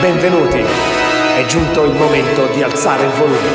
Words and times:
Benvenuti, 0.00 0.58
è 0.58 1.44
giunto 1.46 1.84
il 1.84 1.92
momento 1.92 2.46
di 2.48 2.62
alzare 2.62 3.04
il 3.04 3.10
volume, 3.12 3.48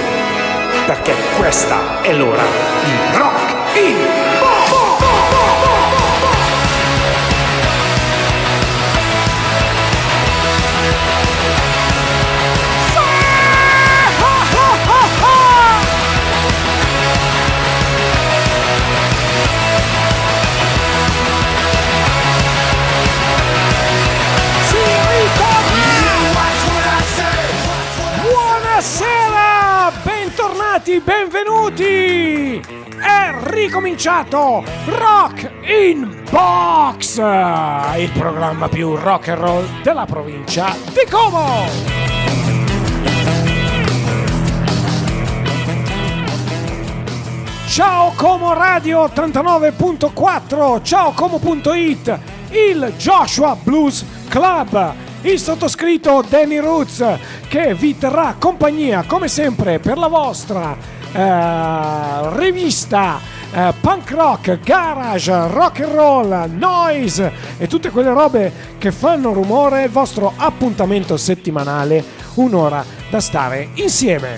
perché 0.87 1.13
questa 1.37 2.01
è 2.01 2.13
l'ora 2.13 2.41
di 2.83 3.17
Rock 3.17 3.75
in 3.75 4.30
bentornati, 30.91 30.99
benvenuti! 30.99 32.61
È 32.97 33.33
ricominciato 33.51 34.63
Rock 34.85 35.49
in 35.63 36.23
Box, 36.29 37.17
il 37.17 38.11
programma 38.11 38.67
più 38.67 38.95
rock 38.95 39.29
and 39.29 39.39
roll 39.39 39.81
della 39.81 40.05
provincia 40.05 40.75
di 40.87 41.09
Como. 41.09 41.99
Ciao 47.67 48.11
Como 48.15 48.53
Radio 48.53 49.05
89.4, 49.05 50.83
ciao 50.83 51.11
Como.it, 51.11 52.19
il 52.49 52.93
Joshua 52.97 53.55
Blues 53.61 54.05
Club, 54.27 54.93
il 55.21 55.39
sottoscritto 55.39 56.23
Danny 56.27 56.57
Roots 56.57 57.03
che 57.51 57.75
vi 57.75 57.97
terrà 57.97 58.35
compagnia 58.39 59.03
come 59.05 59.27
sempre 59.27 59.79
per 59.79 59.97
la 59.97 60.07
vostra 60.07 60.73
eh, 61.11 62.37
rivista 62.37 63.19
eh, 63.51 63.73
punk 63.81 64.09
rock, 64.11 64.57
garage, 64.61 65.47
rock 65.49 65.81
and 65.81 65.93
roll, 65.93 66.49
noise 66.49 67.29
e 67.57 67.67
tutte 67.67 67.89
quelle 67.89 68.13
robe 68.13 68.53
che 68.77 68.93
fanno 68.93 69.33
rumore, 69.33 69.83
il 69.83 69.89
vostro 69.89 70.31
appuntamento 70.33 71.17
settimanale, 71.17 72.01
un'ora 72.35 72.85
da 73.09 73.19
stare 73.19 73.71
insieme. 73.73 74.37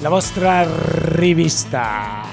La 0.00 0.10
vostra 0.10 0.66
rivista. 1.14 2.25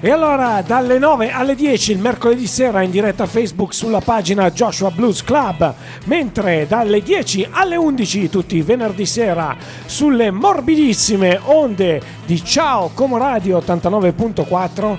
E 0.00 0.10
allora 0.12 0.62
dalle 0.64 0.96
9 0.96 1.32
alle 1.32 1.56
10 1.56 1.90
il 1.90 1.98
mercoledì 1.98 2.46
sera 2.46 2.82
in 2.82 2.90
diretta 2.92 3.26
Facebook 3.26 3.74
sulla 3.74 4.00
pagina 4.00 4.48
Joshua 4.52 4.92
Blues 4.92 5.24
Club, 5.24 5.74
mentre 6.04 6.66
dalle 6.68 7.02
10 7.02 7.48
alle 7.50 7.74
11 7.74 8.30
tutti 8.30 8.56
i 8.56 8.62
venerdì 8.62 9.04
sera 9.04 9.56
sulle 9.86 10.30
morbidissime 10.30 11.40
onde 11.46 12.00
di 12.24 12.44
Ciao 12.44 12.90
Como 12.94 13.16
Radio 13.16 13.58
89.4 13.58 14.96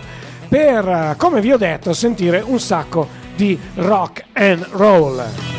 per, 0.49 1.15
come 1.17 1.39
vi 1.39 1.53
ho 1.53 1.57
detto, 1.57 1.93
sentire 1.93 2.43
un 2.45 2.59
sacco 2.59 3.07
di 3.37 3.57
rock 3.75 4.25
and 4.33 4.67
roll. 4.71 5.58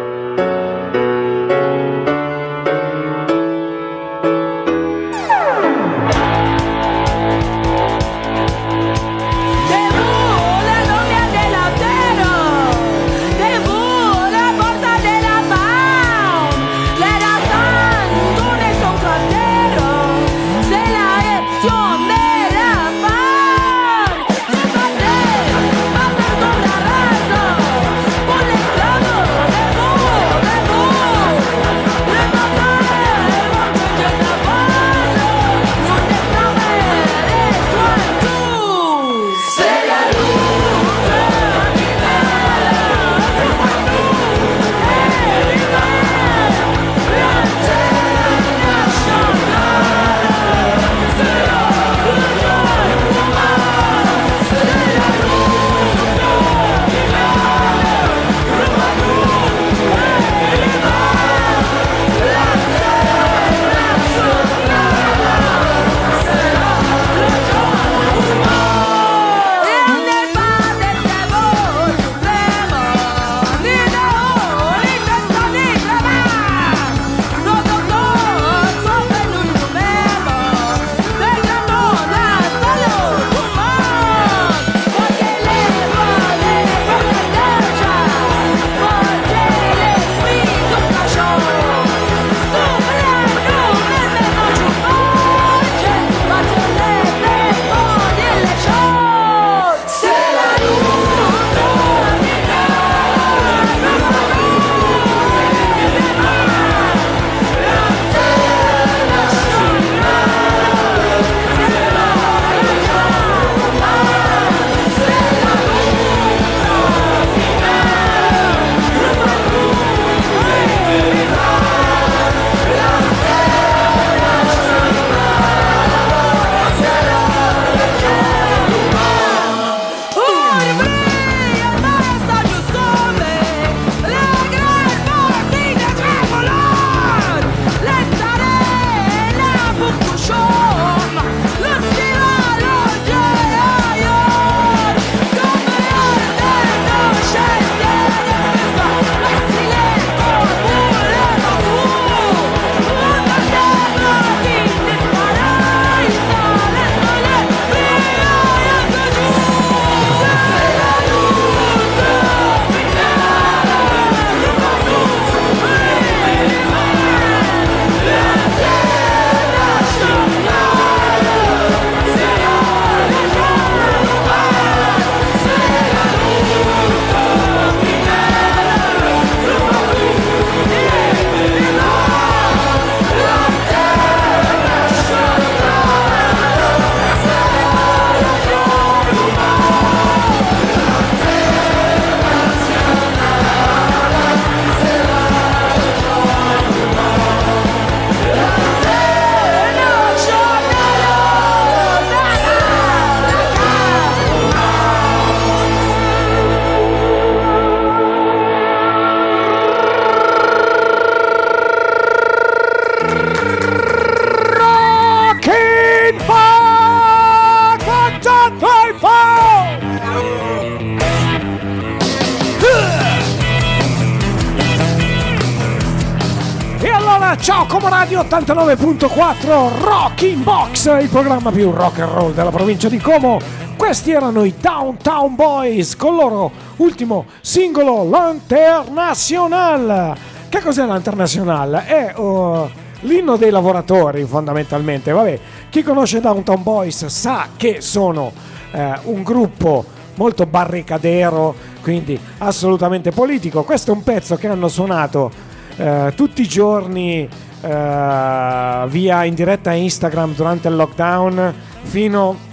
99.4 228.48 229.84
Rock 229.84 230.22
in 230.22 230.42
Box, 230.42 230.86
il 231.02 231.10
programma 231.10 231.50
più 231.50 231.70
rock 231.70 231.98
and 231.98 232.10
roll 232.10 232.32
della 232.32 232.48
provincia 232.48 232.88
di 232.88 232.96
Como. 232.96 233.38
Questi 233.76 234.10
erano 234.10 234.42
i 234.42 234.54
Downtown 234.58 235.34
Boys 235.34 235.94
con 235.96 236.14
il 236.14 236.20
loro 236.20 236.50
ultimo 236.76 237.26
singolo 237.42 238.04
L'International. 238.04 240.16
Che 240.48 240.60
cos'è 240.62 240.86
l'International? 240.86 241.72
È 241.72 242.14
uh, 242.16 242.70
l'inno 243.00 243.36
dei 243.36 243.50
lavoratori 243.50 244.24
fondamentalmente. 244.24 245.12
Vabbè, 245.12 245.38
chi 245.68 245.82
conosce 245.82 246.22
Downtown 246.22 246.62
Boys 246.62 247.04
sa 247.04 247.48
che 247.54 247.82
sono 247.82 248.32
eh, 248.70 248.98
un 249.02 249.22
gruppo 249.22 249.84
molto 250.14 250.46
barricadero, 250.46 251.54
quindi 251.82 252.18
assolutamente 252.38 253.10
politico. 253.10 253.62
Questo 253.62 253.90
è 253.90 253.94
un 253.94 254.02
pezzo 254.02 254.36
che 254.36 254.48
hanno 254.48 254.68
suonato 254.68 255.30
eh, 255.76 256.14
tutti 256.16 256.40
i 256.40 256.48
giorni 256.48 257.28
eh, 257.60 258.84
via 258.88 259.24
in 259.24 259.34
diretta 259.34 259.72
Instagram 259.72 260.34
durante 260.34 260.68
il 260.68 260.76
lockdown 260.76 261.54
fino 261.82 262.46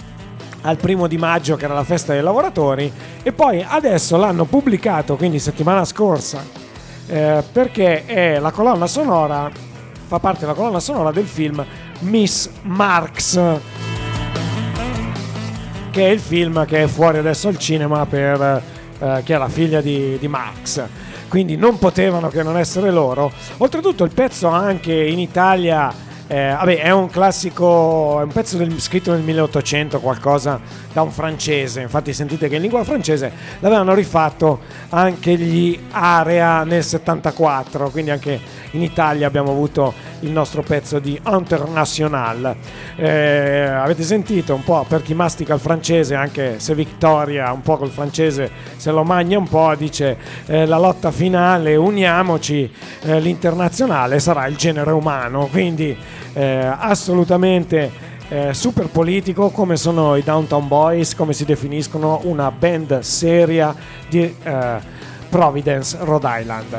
al 0.62 0.76
primo 0.76 1.06
di 1.06 1.16
maggio 1.16 1.56
che 1.56 1.64
era 1.64 1.74
la 1.74 1.84
festa 1.84 2.12
dei 2.12 2.22
lavoratori. 2.22 2.90
E 3.22 3.32
poi 3.32 3.64
adesso 3.66 4.16
l'hanno 4.16 4.44
pubblicato 4.44 5.16
quindi 5.16 5.38
settimana 5.38 5.84
scorsa 5.84 6.64
eh, 7.06 7.42
perché 7.52 8.04
è 8.04 8.38
la 8.38 8.50
colonna 8.50 8.86
sonora 8.86 9.50
fa 10.06 10.18
parte 10.18 10.40
della 10.40 10.54
colonna 10.54 10.80
sonora 10.80 11.10
del 11.10 11.26
film 11.26 11.64
Miss 12.00 12.48
Marx 12.62 13.40
che 15.90 16.06
è 16.06 16.10
il 16.10 16.20
film 16.20 16.64
che 16.64 16.84
è 16.84 16.86
fuori 16.86 17.18
adesso 17.18 17.48
al 17.48 17.58
cinema 17.58 18.06
per 18.06 18.62
eh, 18.98 19.22
che 19.24 19.34
è 19.34 19.38
la 19.38 19.48
figlia 19.48 19.80
di, 19.80 20.16
di 20.18 20.28
Marx 20.28 20.82
quindi 21.28 21.56
non 21.56 21.78
potevano 21.78 22.28
che 22.28 22.42
non 22.42 22.56
essere 22.56 22.90
loro. 22.90 23.30
Oltretutto 23.58 24.04
il 24.04 24.12
pezzo 24.12 24.48
anche 24.48 24.92
in 24.92 25.18
Italia 25.18 26.05
eh, 26.28 26.54
vabbè, 26.58 26.80
è 26.80 26.90
un 26.90 27.08
classico, 27.08 28.20
è 28.20 28.24
un 28.24 28.32
pezzo 28.32 28.56
del, 28.56 28.80
scritto 28.80 29.12
nel 29.12 29.22
1800, 29.22 30.00
qualcosa 30.00 30.60
da 30.92 31.02
un 31.02 31.12
francese. 31.12 31.82
Infatti, 31.82 32.12
sentite 32.12 32.48
che 32.48 32.56
in 32.56 32.62
lingua 32.62 32.82
francese 32.82 33.30
l'avevano 33.60 33.94
rifatto 33.94 34.60
anche 34.88 35.36
gli 35.36 35.78
Area 35.90 36.64
nel 36.64 36.82
74. 36.82 37.90
Quindi, 37.90 38.10
anche 38.10 38.40
in 38.72 38.82
Italia 38.82 39.26
abbiamo 39.26 39.50
avuto 39.52 39.94
il 40.20 40.30
nostro 40.30 40.62
pezzo 40.62 40.98
di 40.98 41.20
International. 41.24 42.56
Eh, 42.96 43.64
avete 43.64 44.02
sentito 44.02 44.54
un 44.54 44.64
po' 44.64 44.84
per 44.88 45.02
chi 45.02 45.14
mastica 45.14 45.54
il 45.54 45.60
francese, 45.60 46.14
anche 46.14 46.58
se 46.58 46.74
Victoria 46.74 47.52
un 47.52 47.62
po' 47.62 47.76
col 47.76 47.90
francese 47.90 48.50
se 48.76 48.90
lo 48.90 49.04
magna 49.04 49.38
un 49.38 49.48
po', 49.48 49.74
dice 49.76 50.16
eh, 50.46 50.66
la 50.66 50.78
lotta 50.78 51.10
finale, 51.10 51.76
uniamoci, 51.76 52.70
eh, 53.02 53.20
l'internazionale 53.20 54.18
sarà 54.18 54.46
il 54.46 54.56
genere 54.56 54.90
umano. 54.90 55.46
Quindi 55.46 55.96
eh, 56.36 56.70
assolutamente 56.78 57.90
eh, 58.28 58.52
super 58.52 58.88
politico 58.88 59.48
come 59.48 59.76
sono 59.76 60.16
i 60.16 60.22
Downtown 60.22 60.68
Boys, 60.68 61.14
come 61.14 61.32
si 61.32 61.46
definiscono 61.46 62.20
una 62.24 62.50
band 62.50 62.98
seria 62.98 63.74
di 64.08 64.34
eh, 64.42 64.76
Providence, 65.30 65.96
Rhode 65.98 66.28
Island. 66.40 66.76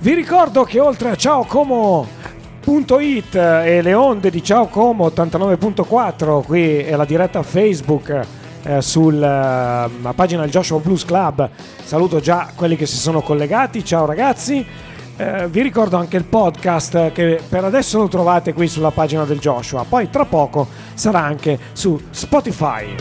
Vi 0.00 0.14
ricordo 0.14 0.64
che 0.64 0.80
oltre 0.80 1.10
a 1.10 1.14
Ciao 1.14 1.44
Como.it 1.44 3.36
e 3.36 3.82
le 3.82 3.94
onde 3.94 4.30
di 4.30 4.42
Ciao 4.42 4.66
Como 4.66 5.06
89.4, 5.06 6.42
qui 6.42 6.78
è 6.78 6.96
la 6.96 7.04
diretta 7.04 7.44
Facebook 7.44 8.08
eh, 8.08 8.41
sulla 8.78 9.86
uh, 9.86 10.14
pagina 10.14 10.42
del 10.42 10.50
Joshua 10.50 10.78
Blues 10.78 11.04
Club. 11.04 11.48
Saluto 11.84 12.20
già 12.20 12.50
quelli 12.54 12.76
che 12.76 12.86
si 12.86 12.96
sono 12.96 13.20
collegati. 13.20 13.84
Ciao 13.84 14.06
ragazzi. 14.06 14.64
Eh, 15.14 15.46
vi 15.48 15.60
ricordo 15.60 15.98
anche 15.98 16.16
il 16.16 16.24
podcast 16.24 17.12
che 17.12 17.40
per 17.46 17.64
adesso 17.64 17.98
lo 17.98 18.08
trovate 18.08 18.54
qui 18.54 18.66
sulla 18.66 18.90
pagina 18.90 19.24
del 19.24 19.38
Joshua, 19.38 19.84
poi 19.86 20.08
tra 20.08 20.24
poco 20.24 20.66
sarà 20.94 21.20
anche 21.20 21.58
su 21.72 22.00
Spotify. 22.10 22.94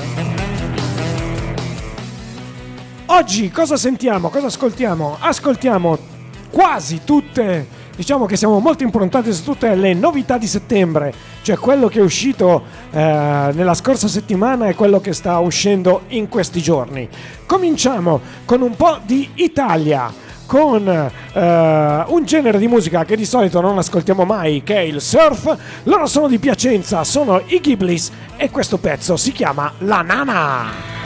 Oggi 3.05 3.49
cosa 3.49 3.77
sentiamo? 3.77 4.29
Cosa 4.29 4.47
ascoltiamo? 4.47 5.17
Ascoltiamo 5.19 5.97
quasi 6.49 7.01
tutte, 7.05 7.67
diciamo 7.95 8.25
che 8.25 8.35
siamo 8.35 8.59
molto 8.59 8.83
improntati 8.83 9.31
su 9.31 9.43
tutte 9.43 9.73
le 9.75 9.93
novità 9.93 10.37
di 10.37 10.47
settembre, 10.47 11.13
cioè 11.41 11.57
quello 11.57 11.87
che 11.87 11.99
è 11.99 12.03
uscito 12.03 12.63
eh, 12.91 13.49
nella 13.53 13.73
scorsa 13.73 14.07
settimana 14.07 14.67
e 14.67 14.75
quello 14.75 14.99
che 14.99 15.13
sta 15.13 15.39
uscendo 15.39 16.03
in 16.09 16.29
questi 16.29 16.61
giorni. 16.61 17.07
Cominciamo 17.45 18.21
con 18.45 18.61
un 18.61 18.75
po' 18.75 18.99
di 19.03 19.29
Italia 19.35 20.29
con 20.51 20.85
uh, 20.85 22.13
un 22.13 22.25
genere 22.25 22.57
di 22.57 22.67
musica 22.67 23.05
che 23.05 23.15
di 23.15 23.23
solito 23.23 23.61
non 23.61 23.77
ascoltiamo 23.77 24.25
mai, 24.25 24.63
che 24.63 24.75
è 24.75 24.81
il 24.81 24.99
surf. 24.99 25.55
Loro 25.83 26.07
sono 26.07 26.27
di 26.27 26.39
Piacenza, 26.39 27.05
sono 27.05 27.41
i 27.45 27.61
Ghiblis 27.61 28.11
e 28.35 28.49
questo 28.49 28.77
pezzo 28.77 29.15
si 29.15 29.31
chiama 29.31 29.71
La 29.77 30.01
Nana. 30.01 31.00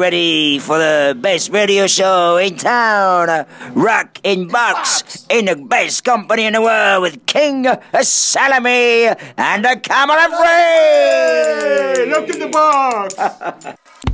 Ready 0.00 0.58
for 0.58 0.78
the 0.78 1.14
best 1.20 1.50
radio 1.50 1.86
show 1.86 2.38
in 2.38 2.56
town? 2.56 3.44
Rock 3.74 4.18
in 4.24 4.48
Box, 4.48 5.26
in 5.28 5.44
the 5.44 5.56
best 5.56 6.04
company 6.04 6.46
in 6.46 6.54
the 6.54 6.62
world 6.62 7.02
with 7.02 7.26
King 7.26 7.66
Salami 8.00 9.08
and 9.36 9.62
the 9.62 9.78
Camera 9.82 10.26
Free! 10.40 12.06
Look 12.06 12.30
in 12.30 12.40
the 12.40 12.48
box! 12.48 13.14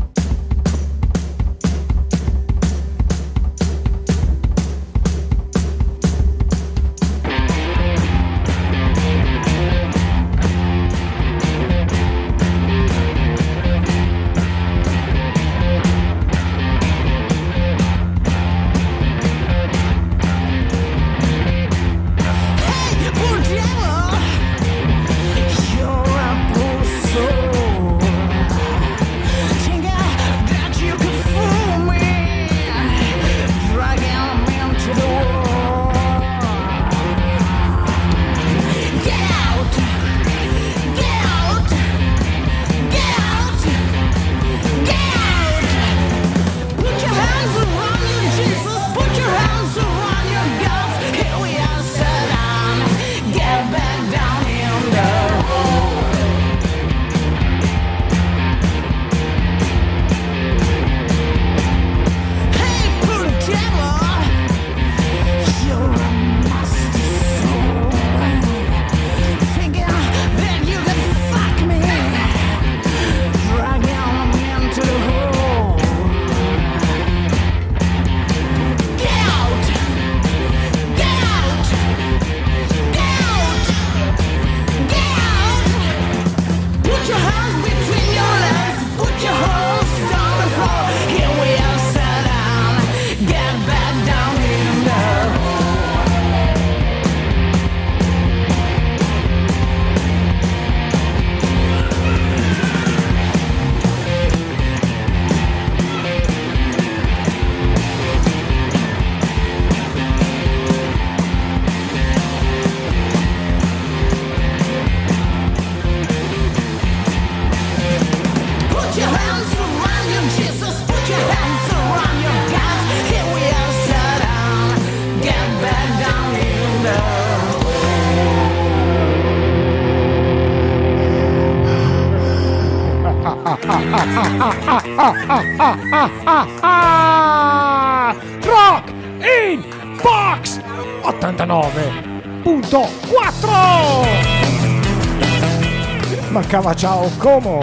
Como 147.37 147.61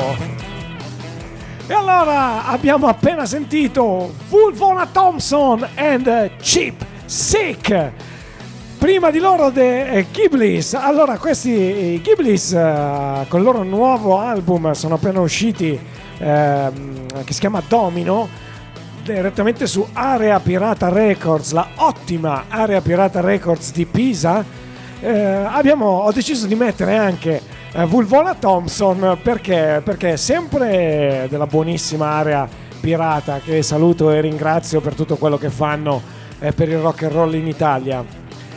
E 1.66 1.74
allora 1.74 2.46
abbiamo 2.46 2.86
appena 2.86 3.26
sentito 3.26 4.14
Vulvona 4.30 4.86
Thompson 4.86 5.68
and 5.74 6.36
Chip 6.38 6.86
Sick. 7.06 7.92
Prima 8.78 9.10
di 9.10 9.18
loro 9.18 9.52
The 9.52 10.06
Ghiblis. 10.12 10.76
Allora 10.76 11.18
questi 11.18 11.50
i 11.50 12.02
Ghiblis 12.04 12.54
eh, 12.54 13.26
con 13.28 13.40
il 13.40 13.46
loro 13.46 13.64
nuovo 13.64 14.20
album 14.20 14.74
sono 14.74 14.94
appena 14.94 15.22
usciti 15.22 15.80
ehm, 16.20 17.24
che 17.24 17.34
si 17.34 17.40
chiama 17.40 17.64
Domino 17.68 18.30
direttamente 19.02 19.66
su 19.66 19.84
Area 19.92 20.40
Pirata 20.40 20.90
Records, 20.90 21.52
la 21.52 21.68
ottima 21.78 22.44
Area 22.48 22.80
Pirata 22.80 23.22
Records 23.22 23.72
di 23.72 23.88
Pisa. 23.88 24.46
Eh, 25.00 25.12
abbiamo, 25.12 25.86
ho 25.88 26.12
deciso 26.12 26.46
di 26.46 26.54
mettere 26.54 26.96
anche 26.96 27.38
eh, 27.38 27.62
Vulvona 27.88 28.36
Thompson 28.36 29.18
perché, 29.22 29.82
perché 29.84 30.14
è 30.14 30.16
sempre 30.16 31.26
della 31.28 31.48
buonissima 31.48 32.08
area 32.08 32.48
pirata 32.80 33.40
che 33.40 33.64
saluto 33.64 34.12
e 34.12 34.22
ringrazio 34.22 34.80
per 34.80 34.94
tutto 34.94 35.16
quello 35.16 35.38
che 35.38 35.50
fanno 35.50 36.00
eh, 36.40 36.52
per 36.52 36.70
il 36.70 36.78
rock 36.78 37.04
and 37.04 37.12
roll 37.14 37.34
in 37.34 37.48
Italia, 37.48 38.06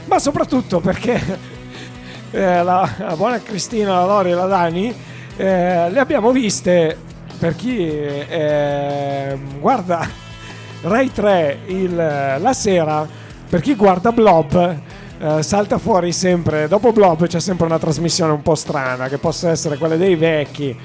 ma 0.05 0.19
soprattutto 0.19 0.81
perché 0.81 1.19
eh, 2.31 2.63
la, 2.63 3.15
buona 3.17 3.41
Cristina, 3.41 3.95
la 4.01 4.05
Lori 4.05 4.33
e 4.33 4.35
la 4.35 4.47
Dani 4.47 4.95
eh, 5.37 5.91
le 5.91 5.99
abbiamo 5.99 6.31
viste 6.31 6.99
per 7.39 7.57
chi 7.57 7.89
eh, 7.89 9.39
guarda 9.59 10.07
Rai 10.83 11.11
3 11.11 11.59
il- 11.67 11.95
la 12.39 12.53
sera, 12.53 13.07
per 13.49 13.61
chi 13.61 13.75
guarda 13.75 14.13
Blob 14.13 14.79
eh, 15.19 15.43
salta 15.43 15.79
fuori 15.79 16.13
sempre, 16.13 16.69
dopo 16.69 16.93
Blob 16.93 17.27
c'è 17.27 17.41
sempre 17.41 17.67
una 17.67 17.79
trasmissione 17.79 18.33
un 18.33 18.43
po' 18.43 18.55
strana 18.55 19.09
che 19.09 19.19
possa 19.19 19.51
essere 19.51 19.79
quella 19.79 19.97
dei 19.97 20.15
vecchi. 20.15 20.77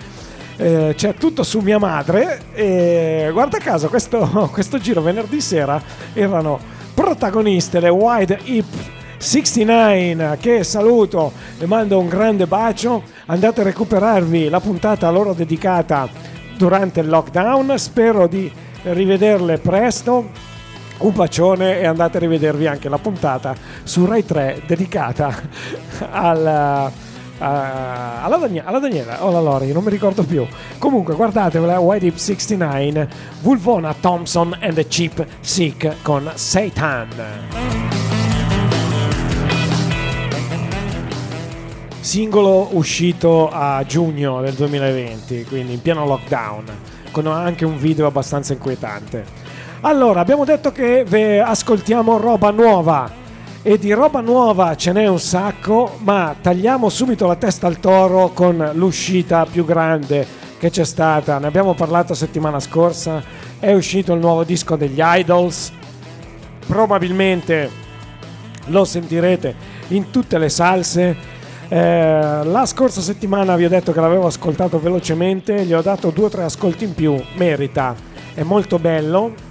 Eh, 0.58 0.94
c'è 0.96 1.16
tutto 1.16 1.44
su 1.44 1.60
mia 1.60 1.80
madre 1.80 2.42
e 2.54 3.30
guarda 3.32 3.58
caso 3.58 3.90
questo, 3.90 4.50
questo 4.52 4.78
giro 4.78 5.02
venerdì 5.02 5.42
sera 5.42 5.82
erano 6.14 6.60
protagoniste 6.94 7.80
le 7.80 7.90
Wide 7.90 8.40
Hip 8.44 8.66
69 9.18 10.38
che 10.40 10.64
saluto 10.64 11.32
e 11.58 11.66
mando 11.66 12.00
un 12.00 12.08
grande 12.08 12.48
bacio. 12.48 13.04
Andate 13.28 13.62
a 13.62 13.64
recuperarvi 13.66 14.50
la 14.50 14.60
puntata 14.60 15.10
loro 15.10 15.34
dedicata 15.34 16.08
durante 16.58 17.00
il 17.02 17.10
lockdown. 17.10 17.78
Spero 17.78 18.28
di 18.28 18.52
rivederle 18.84 19.58
presto 19.58 20.30
un 21.02 21.14
bacione 21.14 21.80
e 21.80 21.86
andate 21.86 22.18
a 22.18 22.20
rivedervi 22.20 22.68
anche 22.68 22.90
la 22.90 22.98
puntata 22.98 23.56
su 23.84 24.06
Rai 24.06 24.26
3 24.26 24.64
dedicata 24.66 25.36
al, 26.12 26.92
alla, 27.38 28.38
Danie- 28.38 28.64
alla 28.64 28.80
Daniela 28.80 29.24
o 29.24 29.30
alla 29.30 29.40
Lori, 29.40 29.72
non 29.72 29.84
mi 29.84 29.90
ricordo 29.90 30.24
più. 30.24 30.46
Comunque 30.78 31.16
guardatevela, 31.16 31.80
White 31.80 32.06
Hip 32.06 32.16
69, 32.16 33.10
Vulvona 33.42 33.96
Thompson 34.00 34.58
and 34.60 34.74
the 34.74 34.88
Cheap 34.88 35.26
Sick 35.40 36.02
con 36.02 36.32
Satan. 36.36 37.10
Singolo 42.00 42.70
uscito 42.72 43.50
a 43.50 43.84
giugno 43.86 44.42
del 44.42 44.54
2020, 44.54 45.46
quindi 45.46 45.74
in 45.74 45.82
pieno 45.82 46.06
lockdown, 46.06 46.66
con 47.12 47.28
anche 47.28 47.64
un 47.64 47.78
video 47.78 48.08
abbastanza 48.08 48.54
inquietante. 48.54 49.41
Allora, 49.84 50.20
abbiamo 50.20 50.46
detto 50.46 50.72
che 50.72 51.04
ve 51.08 51.42
ascoltiamo 51.42 52.20
roba 52.20 52.52
nuova 52.52 53.12
e 53.64 53.80
di 53.80 53.92
roba 53.94 54.22
nuova 54.22 54.76
ce 54.76 54.92
n'è 54.92 55.08
un 55.08 55.20
sacco, 55.20 55.98
ma 56.04 56.36
tagliamo 56.40 56.88
subito 56.88 57.26
la 57.26 57.36
testa 57.36 57.66
al 57.66 57.80
toro 57.80 58.30
con 58.30 58.72
l'uscita 58.74 59.48
più 59.52 59.66
grande 59.66 60.24
che 60.60 60.70
c'è 60.70 60.86
stata. 60.86 61.40
Ne 61.40 61.48
abbiamo 61.48 61.74
parlato 61.74 62.14
settimana 62.14 62.60
scorsa, 62.60 63.24
è 63.58 63.74
uscito 63.74 64.14
il 64.14 64.20
nuovo 64.20 64.44
disco 64.44 64.76
degli 64.76 65.00
Idols. 65.00 65.72
Probabilmente 66.68 67.68
lo 68.68 68.86
sentirete 68.86 69.56
in 69.88 70.12
tutte 70.12 70.38
le 70.38 70.50
salse. 70.50 71.18
Eh, 71.68 72.42
la 72.44 72.66
scorsa 72.68 73.02
settimana 73.02 73.56
vi 73.56 73.66
ho 73.66 73.70
detto 73.70 73.94
che 73.94 74.00
l'avevo 74.00 74.28
ascoltato 74.28 74.80
velocemente, 74.80 75.66
gli 75.66 75.74
ho 75.74 75.82
dato 75.82 76.12
due 76.12 76.26
o 76.26 76.30
tre 76.30 76.44
ascolti 76.44 76.84
in 76.84 76.94
più, 76.94 77.20
merita. 77.34 77.96
è 78.36 78.44
molto 78.44 78.78
bello. 78.78 79.50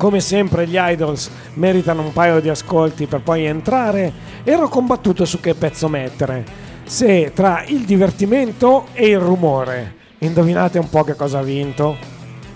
Come 0.00 0.20
sempre 0.20 0.66
gli 0.66 0.78
idols 0.78 1.30
meritano 1.56 2.00
un 2.00 2.14
paio 2.14 2.40
di 2.40 2.48
ascolti 2.48 3.04
per 3.04 3.20
poi 3.20 3.44
entrare. 3.44 4.10
Ero 4.44 4.66
combattuto 4.66 5.26
su 5.26 5.40
che 5.40 5.54
pezzo 5.54 5.88
mettere. 5.88 6.42
Se 6.84 7.32
tra 7.34 7.64
il 7.66 7.84
divertimento 7.84 8.86
e 8.94 9.08
il 9.08 9.18
rumore. 9.18 9.96
Indovinate 10.20 10.78
un 10.78 10.88
po' 10.88 11.04
che 11.04 11.14
cosa 11.14 11.40
ha 11.40 11.42
vinto? 11.42 11.98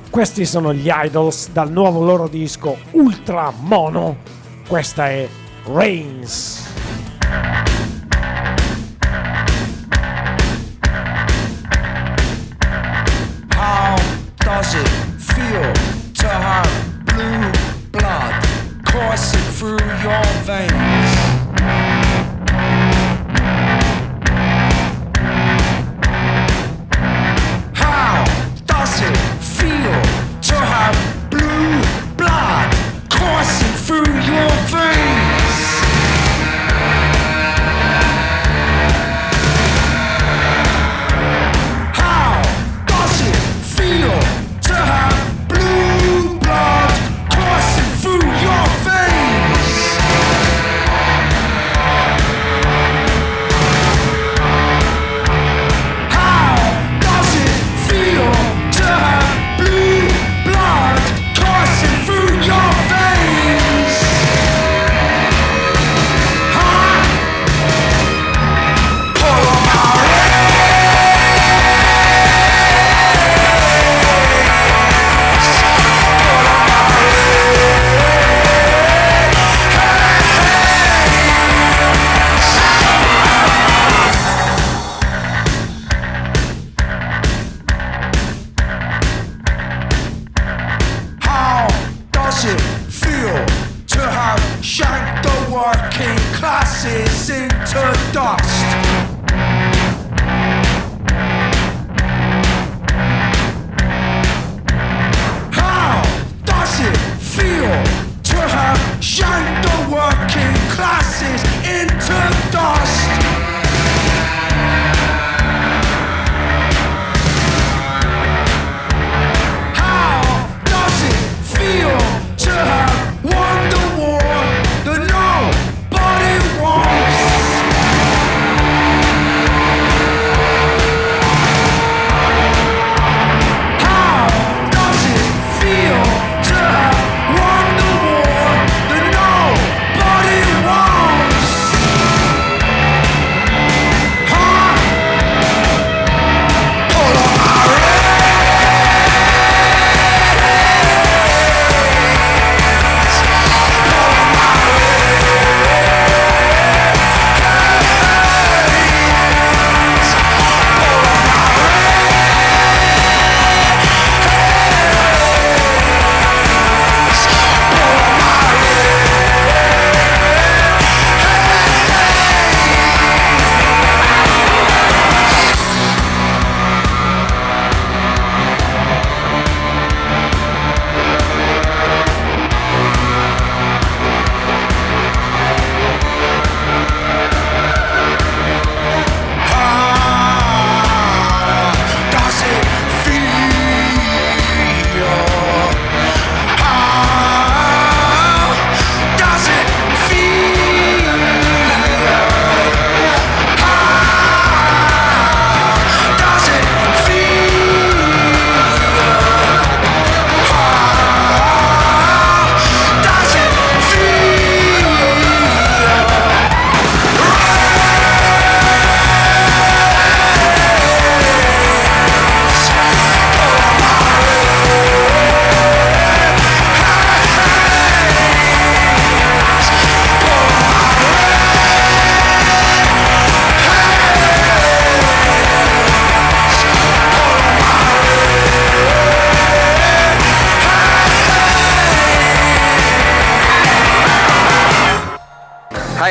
Questi 0.08 0.46
sono 0.46 0.72
gli 0.72 0.88
idols 0.90 1.50
dal 1.50 1.70
nuovo 1.70 2.02
loro 2.02 2.28
disco 2.28 2.78
Ultra 2.92 3.52
Mono. 3.54 4.16
Questa 4.66 5.10
è 5.10 5.28
Reigns. 5.66 6.73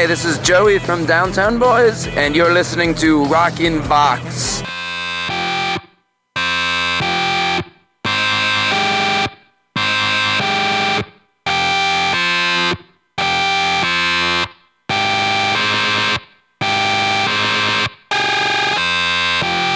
Hi, 0.04 0.08
this 0.08 0.26
is 0.26 0.38
Joey 0.40 0.80
from 0.80 1.06
Downtown 1.06 1.58
Boys, 1.58 2.08
and 2.08 2.36
you're 2.36 2.52
listening 2.52 2.94
to 2.96 3.24
Rockin' 3.24 3.80
Vox. 3.80 4.62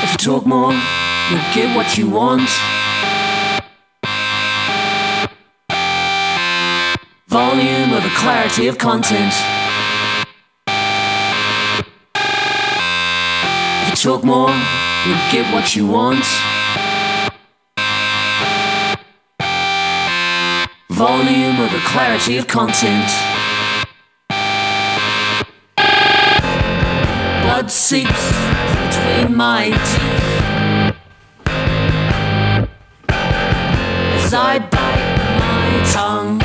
If 0.04 0.12
you 0.12 0.18
talk 0.18 0.46
more, 0.46 0.74
you'll 0.74 1.54
get 1.56 1.74
what 1.74 1.98
you 1.98 2.10
want. 2.10 2.50
Volume 7.30 7.94
of 7.94 8.04
over 8.04 8.10
clarity 8.18 8.68
of 8.68 8.78
content. 8.78 9.34
Talk 14.02 14.24
more, 14.24 14.50
you'll 15.06 15.32
get 15.32 15.52
what 15.54 15.76
you 15.76 15.88
want. 15.88 16.26
volume 20.98 21.62
or 21.62 21.70
the 21.70 21.80
clarity 21.86 22.38
of 22.40 22.48
content. 22.48 23.08
Blood 27.44 27.70
seeps 27.70 28.32
between 28.82 29.38
my 29.38 29.66
teeth 29.70 30.96
as 34.26 34.34
I 34.34 34.58
bite 34.58 35.18
my 35.44 35.70
tongue. 35.94 36.40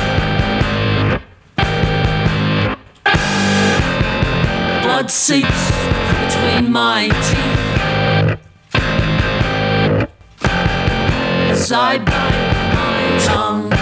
Blood 4.83 5.09
seeps 5.09 5.72
between 6.53 6.71
my 6.71 7.07
teeth 7.07 8.39
as 11.51 11.71
I 11.71 11.97
bite 11.97 12.73
my 12.75 13.25
tongue. 13.25 13.72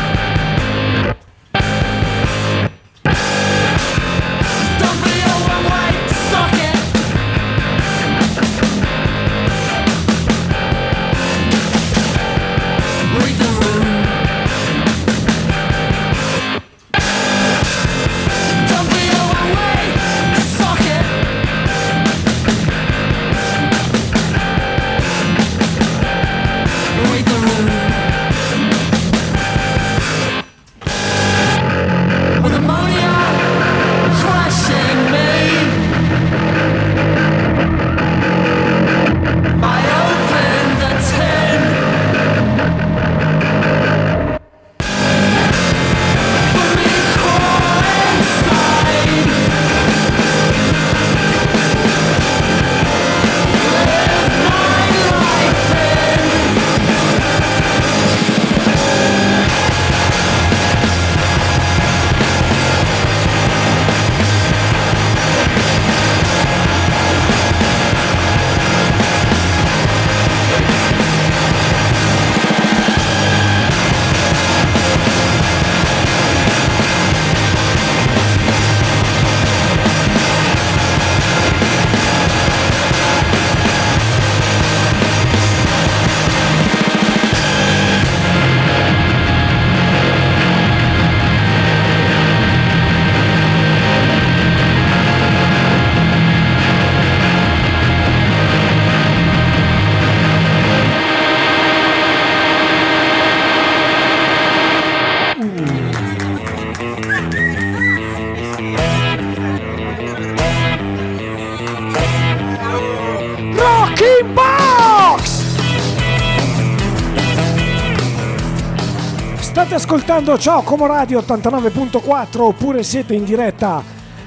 Ascoltando 119.94 120.38
Ciao 120.38 120.62
Como 120.62 120.86
Radio 120.86 121.20
89.4 121.20 122.40
oppure 122.40 122.82
siete 122.82 123.14
in 123.14 123.26
diretta 123.26 123.84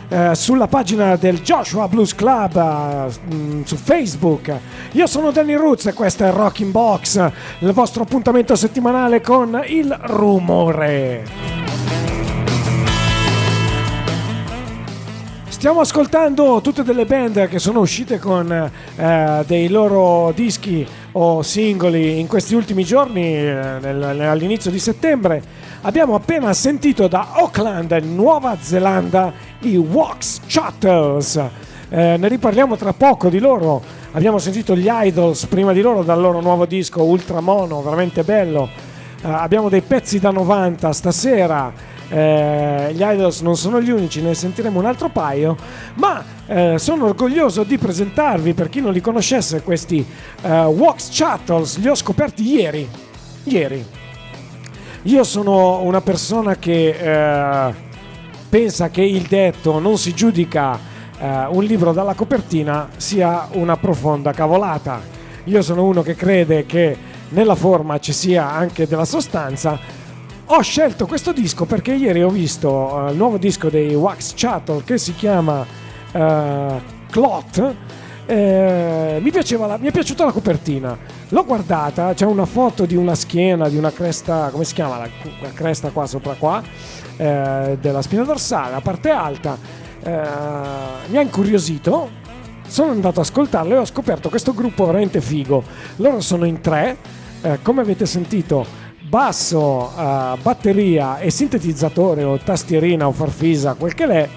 eh, 0.08 0.34
sulla 0.34 0.66
pagina 0.66 1.16
del 1.16 1.40
Joshua 1.40 1.88
Blues 1.88 2.14
Club 2.14 2.54
eh, 2.54 3.34
mm, 3.34 3.62
su 3.62 3.76
Facebook. 3.76 4.54
Io 4.92 5.06
sono 5.06 5.30
Danny 5.30 5.54
Roots 5.54 5.86
e 5.86 5.94
questo 5.94 6.24
è 6.24 6.30
Rocking 6.30 6.70
Box, 6.70 7.30
il 7.60 7.72
vostro 7.72 8.02
appuntamento 8.02 8.54
settimanale 8.56 9.22
con 9.22 9.58
il 9.66 9.90
rumore. 10.02 11.24
Stiamo 15.48 15.80
ascoltando 15.80 16.60
tutte 16.62 16.82
delle 16.82 17.06
band 17.06 17.48
che 17.48 17.58
sono 17.58 17.80
uscite 17.80 18.18
con 18.18 18.52
eh, 18.52 19.44
dei 19.46 19.68
loro 19.68 20.30
dischi 20.32 20.86
o 21.16 21.42
singoli 21.42 22.18
in 22.18 22.26
questi 22.26 22.54
ultimi 22.54 22.84
giorni, 22.84 23.22
eh, 23.22 23.56
all'inizio 23.56 24.70
di 24.70 24.78
settembre. 24.78 25.42
Abbiamo 25.82 26.14
appena 26.14 26.52
sentito 26.54 27.08
da 27.08 27.28
Auckland, 27.34 27.92
Nuova 28.02 28.56
Zelanda, 28.60 29.32
i 29.60 29.76
Wax 29.76 30.40
Shuttles. 30.46 31.36
Eh, 31.88 32.16
ne 32.16 32.28
riparliamo 32.28 32.76
tra 32.76 32.92
poco 32.92 33.28
di 33.28 33.38
loro. 33.38 33.82
Abbiamo 34.12 34.38
sentito 34.38 34.74
gli 34.74 34.88
Idols 34.90 35.46
prima 35.46 35.72
di 35.72 35.80
loro 35.80 36.02
dal 36.02 36.20
loro 36.20 36.40
nuovo 36.40 36.66
disco 36.66 37.02
Ultramono, 37.02 37.82
veramente 37.82 38.22
bello. 38.22 38.68
Eh, 39.22 39.28
abbiamo 39.28 39.68
dei 39.68 39.82
pezzi 39.82 40.18
da 40.18 40.30
90 40.30 40.92
stasera. 40.92 41.72
Eh, 42.08 42.92
gli 42.92 43.02
Idols 43.02 43.40
non 43.40 43.56
sono 43.56 43.80
gli 43.80 43.90
unici, 43.90 44.20
ne 44.20 44.34
sentiremo 44.34 44.78
un 44.78 44.86
altro 44.86 45.08
paio, 45.08 45.56
ma 45.94 46.22
eh, 46.46 46.74
sono 46.78 47.06
orgoglioso 47.06 47.64
di 47.64 47.78
presentarvi, 47.78 48.54
per 48.54 48.68
chi 48.68 48.80
non 48.80 48.92
li 48.92 49.00
conoscesse, 49.00 49.62
questi 49.62 50.06
eh, 50.42 50.64
Wax 50.64 51.10
Shuttles, 51.10 51.78
li 51.78 51.88
ho 51.88 51.94
scoperti 51.94 52.42
ieri. 52.42 52.88
Ieri. 53.44 53.84
Io 55.02 55.24
sono 55.24 55.82
una 55.82 56.00
persona 56.00 56.56
che 56.56 56.88
eh, 56.88 57.74
pensa 58.48 58.88
che 58.88 59.02
il 59.02 59.22
detto 59.22 59.78
non 59.78 59.98
si 59.98 60.14
giudica 60.14 60.78
eh, 61.18 61.46
un 61.48 61.64
libro 61.64 61.92
dalla 61.92 62.14
copertina 62.14 62.88
sia 62.96 63.48
una 63.52 63.76
profonda 63.76 64.32
cavolata. 64.32 65.00
Io 65.44 65.60
sono 65.60 65.84
uno 65.84 66.02
che 66.02 66.14
crede 66.14 66.64
che 66.64 66.96
nella 67.30 67.54
forma 67.54 67.98
ci 67.98 68.12
sia 68.12 68.50
anche 68.50 68.86
della 68.86 69.04
sostanza. 69.04 69.78
Ho 70.48 70.60
scelto 70.60 71.06
questo 71.06 71.32
disco 71.32 71.64
perché 71.64 71.94
ieri 71.94 72.22
ho 72.22 72.28
visto 72.28 73.06
eh, 73.06 73.12
il 73.12 73.16
nuovo 73.16 73.38
disco 73.38 73.70
dei 73.70 73.94
Wax 73.94 74.34
Shuttle 74.36 74.82
che 74.84 74.98
si 74.98 75.14
chiama 75.14 75.64
eh, 76.12 76.80
Clot. 77.10 77.74
Eh, 78.26 79.20
mi, 79.22 79.30
la- 79.32 79.78
mi 79.78 79.88
è 79.88 79.90
piaciuta 79.90 80.26
la 80.26 80.32
copertina. 80.32 80.98
L'ho 81.30 81.44
guardata, 81.46 82.12
c'è 82.12 82.26
una 82.26 82.44
foto 82.44 82.84
di 82.84 82.94
una 82.94 83.14
schiena, 83.14 83.70
di 83.70 83.78
una 83.78 83.90
cresta, 83.90 84.50
come 84.50 84.64
si 84.64 84.74
chiama 84.74 84.98
la, 84.98 85.08
la 85.40 85.50
cresta 85.54 85.88
qua 85.88 86.06
sopra 86.06 86.34
qua, 86.34 86.62
eh, 87.16 87.78
della 87.80 88.02
spina 88.02 88.24
dorsale, 88.24 88.72
la 88.72 88.80
parte 88.82 89.08
alta. 89.08 89.56
Eh, 90.02 90.20
mi 91.08 91.16
ha 91.16 91.22
incuriosito, 91.22 92.10
sono 92.66 92.90
andato 92.90 93.20
ad 93.20 93.26
ascoltarlo 93.26 93.76
e 93.76 93.78
ho 93.78 93.84
scoperto 93.86 94.28
questo 94.28 94.52
gruppo 94.52 94.84
veramente 94.84 95.22
figo. 95.22 95.64
Loro 95.96 96.20
sono 96.20 96.44
in 96.44 96.60
tre, 96.60 96.98
eh, 97.40 97.58
come 97.62 97.80
avete 97.80 98.04
sentito, 98.04 98.82
basso, 99.14 99.92
eh, 99.96 100.36
batteria 100.42 101.20
e 101.20 101.30
sintetizzatore 101.30 102.24
o 102.24 102.36
tastierina 102.36 103.06
o 103.06 103.12
farfisa, 103.12 103.74
quel 103.74 103.94
che 103.94 104.06
l'è. 104.06 104.28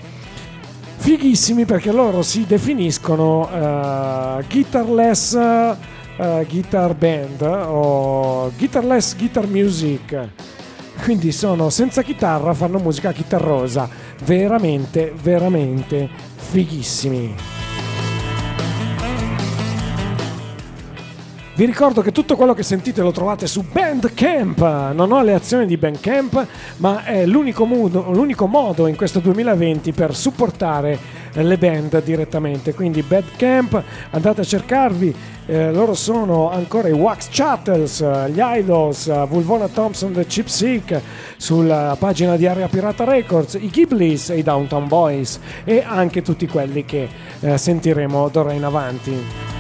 Fighissimi 0.98 1.66
perché 1.66 1.92
loro 1.92 2.22
si 2.22 2.46
definiscono 2.46 3.50
eh, 3.52 4.46
guitarless 4.48 5.34
eh, 5.34 6.46
guitar 6.48 6.94
band 6.94 7.42
o 7.42 8.52
guitarless 8.56 9.16
guitar 9.16 9.48
music. 9.48 10.30
Quindi 11.02 11.32
sono 11.32 11.72
senza 11.72 12.04
chitarra, 12.04 12.54
fanno 12.54 12.78
musica 12.78 13.12
chitarrosa. 13.12 13.90
Veramente, 14.26 15.12
veramente 15.20 16.08
fighissimi. 16.36 17.57
Vi 21.58 21.66
ricordo 21.66 22.04
che 22.04 22.12
tutto 22.12 22.36
quello 22.36 22.54
che 22.54 22.62
sentite 22.62 23.02
lo 23.02 23.10
trovate 23.10 23.48
su 23.48 23.64
Bandcamp. 23.64 24.60
Non 24.94 25.12
ho 25.12 25.24
le 25.24 25.34
azioni 25.34 25.66
di 25.66 25.76
Bandcamp, 25.76 26.46
ma 26.78 27.04
è 27.04 27.26
l'unico 27.26 27.66
modo, 27.66 28.12
l'unico 28.12 28.46
modo 28.46 28.86
in 28.86 28.96
questo 28.96 29.18
2020 29.18 29.92
per 29.92 30.16
supportare 30.16 31.00
le 31.32 31.58
band 31.58 32.04
direttamente. 32.04 32.76
Quindi 32.76 33.02
Bandcamp, 33.02 33.84
andate 34.12 34.42
a 34.42 34.44
cercarvi. 34.44 35.16
eh, 35.48 35.72
loro 35.72 35.96
sono 35.96 36.52
ancora 36.52 36.90
i 36.90 36.92
Wax 36.92 37.30
Chattels, 37.32 38.06
gli 38.28 38.40
Idols, 38.40 39.28
Vulvona 39.28 39.68
Thompson, 39.68 40.14
The 40.14 40.28
Chip 40.28 40.46
Sick 40.46 41.02
sulla 41.38 41.96
pagina 41.98 42.36
di 42.36 42.46
Area 42.46 42.68
Pirata 42.68 43.04
Records, 43.04 43.56
i 43.56 43.70
Ghiblis 43.70 44.30
e 44.30 44.38
i 44.38 44.44
Downtown 44.44 44.88
Boys 44.88 45.40
e 45.64 45.84
anche 45.84 46.22
tutti 46.22 46.46
quelli 46.46 46.86
che 46.86 47.10
eh, 47.40 47.58
sentiremo 47.58 48.30
d'ora 48.30 48.54
in 48.54 48.64
avanti. 48.64 49.56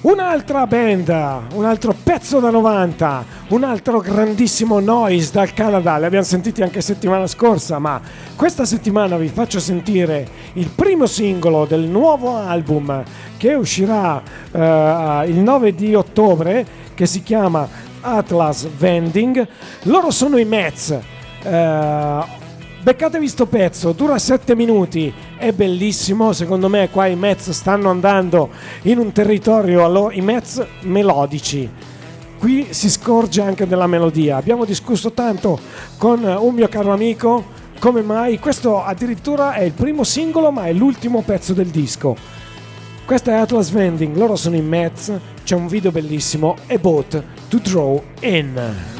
Un'altra 0.00 0.64
band, 0.68 1.08
un 1.54 1.64
altro 1.64 1.92
pezzo 2.00 2.38
da 2.38 2.50
90, 2.50 3.24
un 3.48 3.64
altro 3.64 3.98
grandissimo 3.98 4.78
noise 4.78 5.32
dal 5.32 5.52
Canada, 5.52 5.98
li 5.98 6.04
abbiamo 6.04 6.24
sentiti 6.24 6.62
anche 6.62 6.80
settimana 6.80 7.26
scorsa, 7.26 7.80
ma 7.80 8.00
questa 8.36 8.64
settimana 8.64 9.16
vi 9.16 9.26
faccio 9.26 9.58
sentire 9.58 10.28
il 10.52 10.68
primo 10.68 11.06
singolo 11.06 11.64
del 11.64 11.80
nuovo 11.80 12.36
album 12.36 13.02
che 13.36 13.54
uscirà 13.54 14.22
eh, 14.52 15.24
il 15.26 15.38
9 15.38 15.74
di 15.74 15.96
ottobre, 15.96 16.64
che 16.94 17.06
si 17.06 17.24
chiama 17.24 17.68
Atlas 18.00 18.68
Vending. 18.68 19.48
Loro 19.82 20.12
sono 20.12 20.38
i 20.38 20.44
Mets. 20.44 20.96
Eh, 21.42 22.36
Beccatevi 22.80 23.26
sto 23.26 23.46
pezzo, 23.46 23.90
dura 23.90 24.18
7 24.18 24.54
minuti, 24.54 25.12
è 25.36 25.52
bellissimo, 25.52 26.32
secondo 26.32 26.68
me 26.68 26.88
qua 26.90 27.06
i 27.06 27.16
Mets 27.16 27.50
stanno 27.50 27.90
andando 27.90 28.50
in 28.82 28.98
un 28.98 29.10
territorio, 29.10 29.84
allo- 29.84 30.10
i 30.12 30.20
Mets 30.20 30.64
melodici. 30.82 31.68
Qui 32.38 32.68
si 32.70 32.88
scorge 32.88 33.42
anche 33.42 33.66
della 33.66 33.88
melodia. 33.88 34.36
Abbiamo 34.36 34.64
discusso 34.64 35.10
tanto 35.10 35.58
con 35.96 36.22
un 36.22 36.54
mio 36.54 36.68
caro 36.68 36.92
amico 36.92 37.56
come 37.80 38.02
mai 38.02 38.38
questo 38.38 38.82
addirittura 38.82 39.54
è 39.54 39.62
il 39.62 39.72
primo 39.72 40.02
singolo 40.04 40.50
ma 40.50 40.66
è 40.66 40.72
l'ultimo 40.72 41.22
pezzo 41.22 41.52
del 41.52 41.68
disco. 41.68 42.16
Questo 43.04 43.30
è 43.30 43.34
Atlas 43.34 43.70
Vending, 43.70 44.16
loro 44.16 44.36
sono 44.36 44.54
i 44.54 44.62
Mets, 44.62 45.12
c'è 45.42 45.56
un 45.56 45.66
video 45.66 45.90
bellissimo, 45.90 46.54
A 46.68 46.78
Boat 46.78 47.22
to 47.48 47.58
Draw 47.58 48.02
In. 48.20 48.97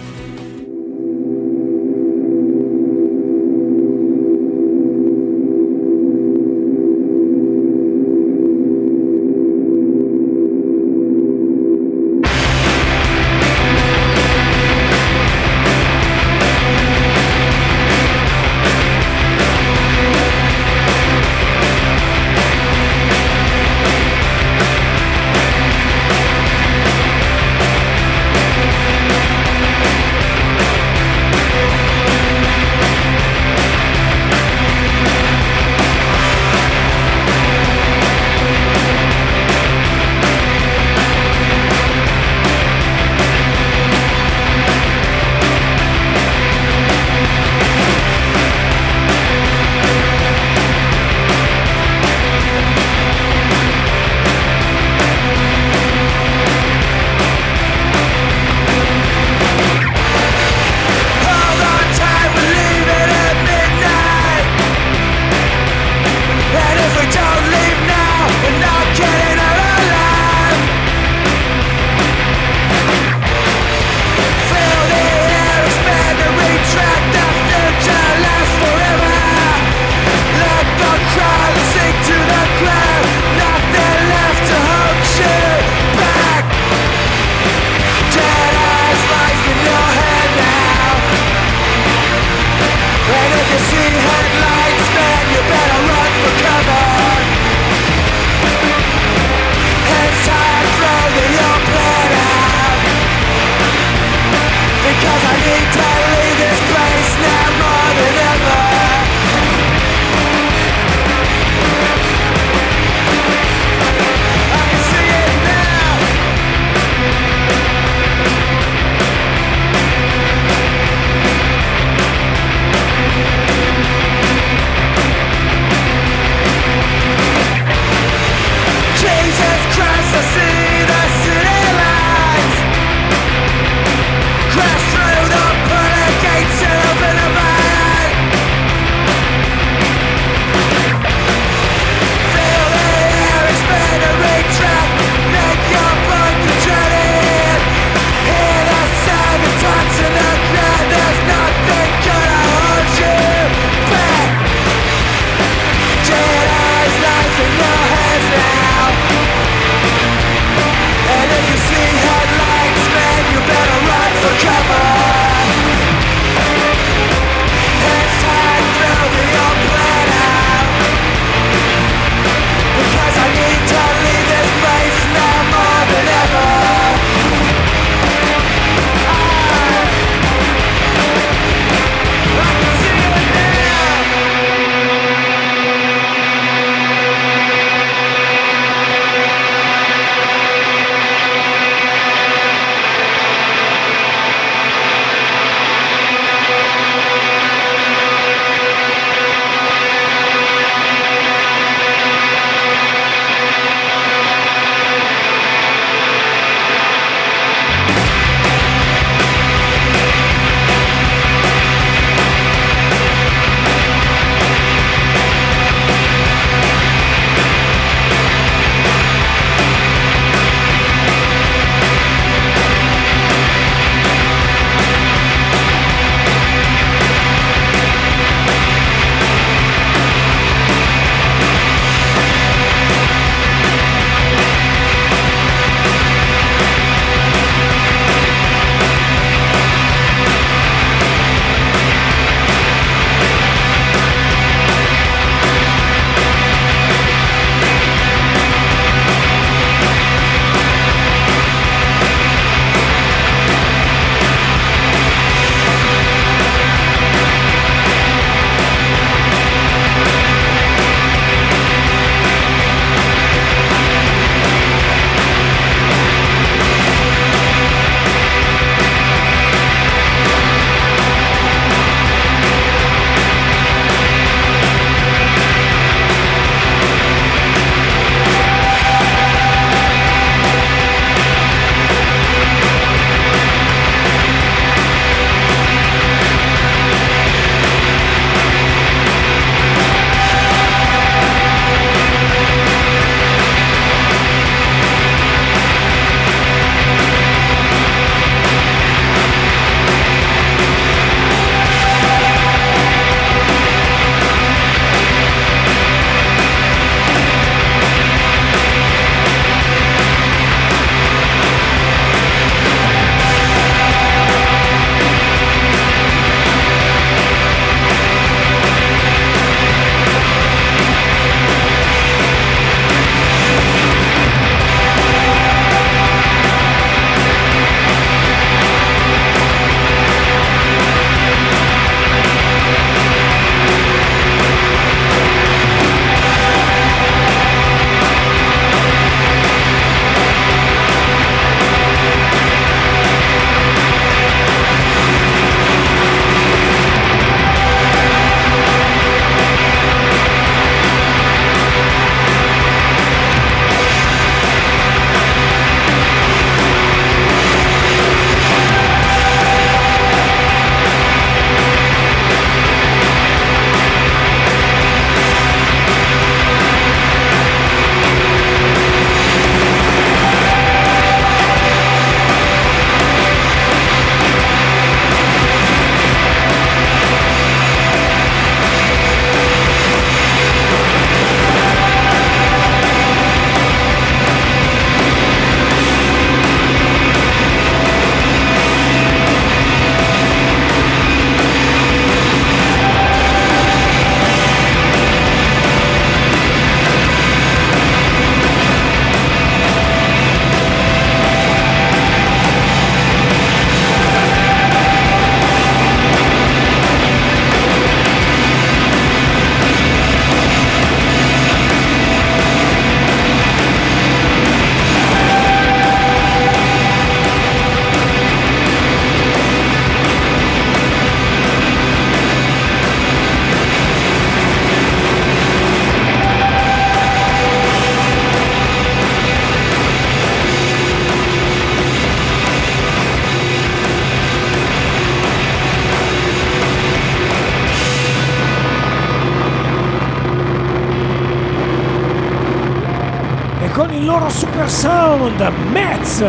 Hypersound 444.99 445.71
Metz 445.71 446.21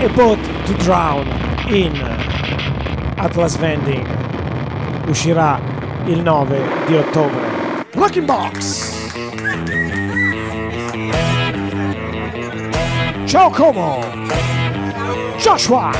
e 0.00 0.08
Boat 0.14 0.38
to 0.64 0.72
Drown 0.82 1.26
in 1.66 1.92
Atlas 3.16 3.58
Vending 3.58 4.06
uscirà 5.06 5.60
il 6.06 6.22
9 6.22 6.58
di 6.86 6.94
ottobre. 6.94 7.84
Rocking 7.92 8.24
Box! 8.24 8.94
Ciao 13.26 13.50
Como! 13.50 13.98
Joshua! 15.36 15.90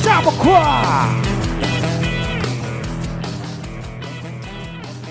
Siamo 0.00 0.30
qua! 0.32 1.06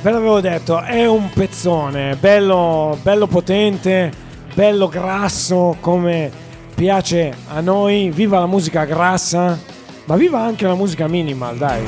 Ve 0.01 0.11
l'avevo 0.11 0.41
detto, 0.41 0.81
è 0.81 1.07
un 1.07 1.29
pezzone, 1.31 2.15
bello, 2.19 2.97
bello 3.01 3.27
potente, 3.27 4.23
bello 4.55 4.87
grasso 4.87 5.75
come 5.81 6.31
piace 6.73 7.33
a 7.49 7.59
noi. 7.59 8.09
Viva 8.09 8.39
la 8.39 8.47
musica 8.47 8.85
grassa, 8.85 9.59
ma 10.05 10.15
viva 10.15 10.41
anche 10.41 10.65
la 10.65 10.75
musica 10.75 11.07
minimal, 11.07 11.57
dai. 11.57 11.83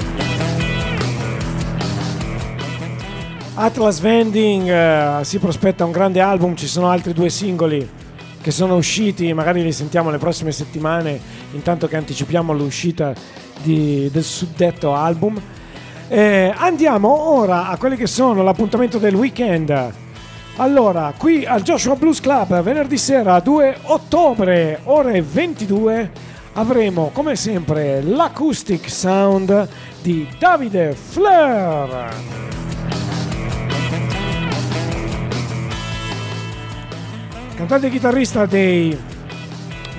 Atlas 3.56 4.00
Vending 4.00 4.68
eh, 4.70 5.20
si 5.24 5.40
prospetta 5.40 5.84
un 5.84 5.92
grande 5.92 6.20
album, 6.20 6.56
ci 6.56 6.68
sono 6.68 6.90
altri 6.90 7.14
due 7.14 7.30
singoli 7.30 7.90
che 8.40 8.52
sono 8.52 8.76
usciti, 8.76 9.34
magari 9.34 9.64
li 9.64 9.72
sentiamo 9.72 10.12
le 10.12 10.20
prossime 10.20 10.52
settimane, 10.52 11.20
intanto 11.54 11.88
che 11.88 11.96
anticipiamo 11.96 12.54
l'uscita 12.54 13.14
di- 13.64 14.10
del 14.12 14.24
suddetto 14.24 14.94
album. 14.94 15.42
Eh, 16.10 16.54
andiamo 16.56 17.30
ora 17.30 17.68
a 17.70 17.78
quelli 17.78 17.96
che 17.96 18.08
sono 18.08 18.44
l'appuntamento 18.44 19.00
del 19.00 19.16
weekend. 19.16 20.06
Allora, 20.60 21.14
qui 21.16 21.46
al 21.46 21.62
Joshua 21.62 21.96
Blues 21.96 22.20
Club, 22.20 22.64
venerdì 22.64 22.98
sera 22.98 23.40
2 23.40 23.78
ottobre, 23.84 24.80
ore 24.86 25.22
22, 25.22 26.12
avremo 26.54 27.12
come 27.14 27.36
sempre 27.36 28.02
l'acoustic 28.02 28.90
sound 28.90 29.68
di 30.02 30.28
Davide 30.40 30.94
Fleur. 30.94 32.10
Cantante 37.56 37.86
e 37.86 37.90
chitarrista 37.92 38.48
dei 38.48 39.00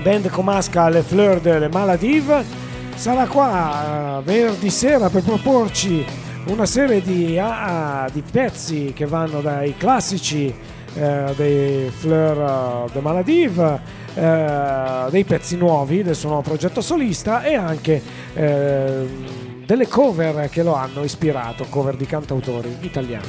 band 0.03 0.29
comasca 0.29 0.89
Le 0.89 1.03
Fleur 1.03 1.41
de 1.41 1.61
Le 1.61 1.69
Maladive, 1.69 2.45
sarà 2.97 3.29
qua 3.29 4.19
eh, 4.19 4.23
venerdì 4.25 4.71
sera 4.71 5.09
per 5.09 5.23
proporci 5.23 6.05
una 6.49 6.67
serie 6.67 7.03
di, 7.03 7.39
ah, 7.39 8.09
di 8.13 8.23
pezzi 8.23 8.93
che 8.95 9.07
vanno 9.07 9.41
dai 9.41 9.77
classici 9.77 10.55
eh, 10.95 11.33
dei 11.37 11.91
Fleur 11.91 12.91
de 12.91 13.01
Maladive, 13.01 13.81
eh, 14.15 15.07
dei 15.11 15.25
pezzi 15.25 15.57
nuovi 15.57 16.03
del 16.03 16.17
suo 16.17 16.31
nuovo 16.31 16.43
progetto 16.49 16.81
solista 16.81 17.43
e 17.43 17.55
anche 17.55 18.03
eh, 18.35 19.07
delle 19.65 19.87
cover 19.89 20.49
che 20.49 20.63
lo 20.63 20.75
hanno 20.75 21.05
ispirato, 21.05 21.67
cover 21.69 21.97
di 21.97 22.07
cantautori 22.07 22.77
italiani. 22.81 23.27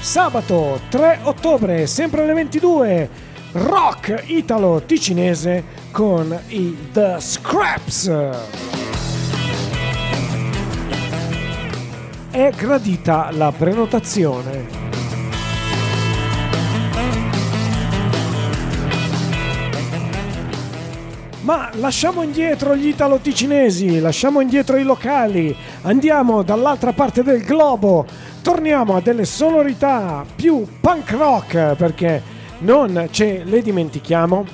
Sabato 0.00 0.80
3 0.88 1.20
ottobre, 1.22 1.86
sempre 1.86 2.22
alle 2.22 2.34
22, 2.34 3.08
rock 3.52 4.22
italo 4.26 4.82
ticinese 4.84 5.64
con 5.90 6.36
i 6.48 6.76
The 6.92 7.16
Scraps. 7.18 8.81
È 12.32 12.50
gradita 12.56 13.28
la 13.32 13.52
prenotazione. 13.52 14.64
Ma 21.42 21.68
lasciamo 21.74 22.22
indietro 22.22 22.74
gli 22.74 22.86
italo-ticinesi, 22.86 24.00
lasciamo 24.00 24.40
indietro 24.40 24.78
i 24.78 24.82
locali, 24.82 25.54
andiamo 25.82 26.42
dall'altra 26.42 26.94
parte 26.94 27.22
del 27.22 27.44
globo, 27.44 28.06
torniamo 28.40 28.96
a 28.96 29.02
delle 29.02 29.26
sonorità 29.26 30.24
più 30.34 30.66
punk 30.80 31.10
rock 31.10 31.74
perché 31.74 32.22
non 32.60 33.08
ce 33.10 33.42
le 33.44 33.60
dimentichiamo. 33.60 34.46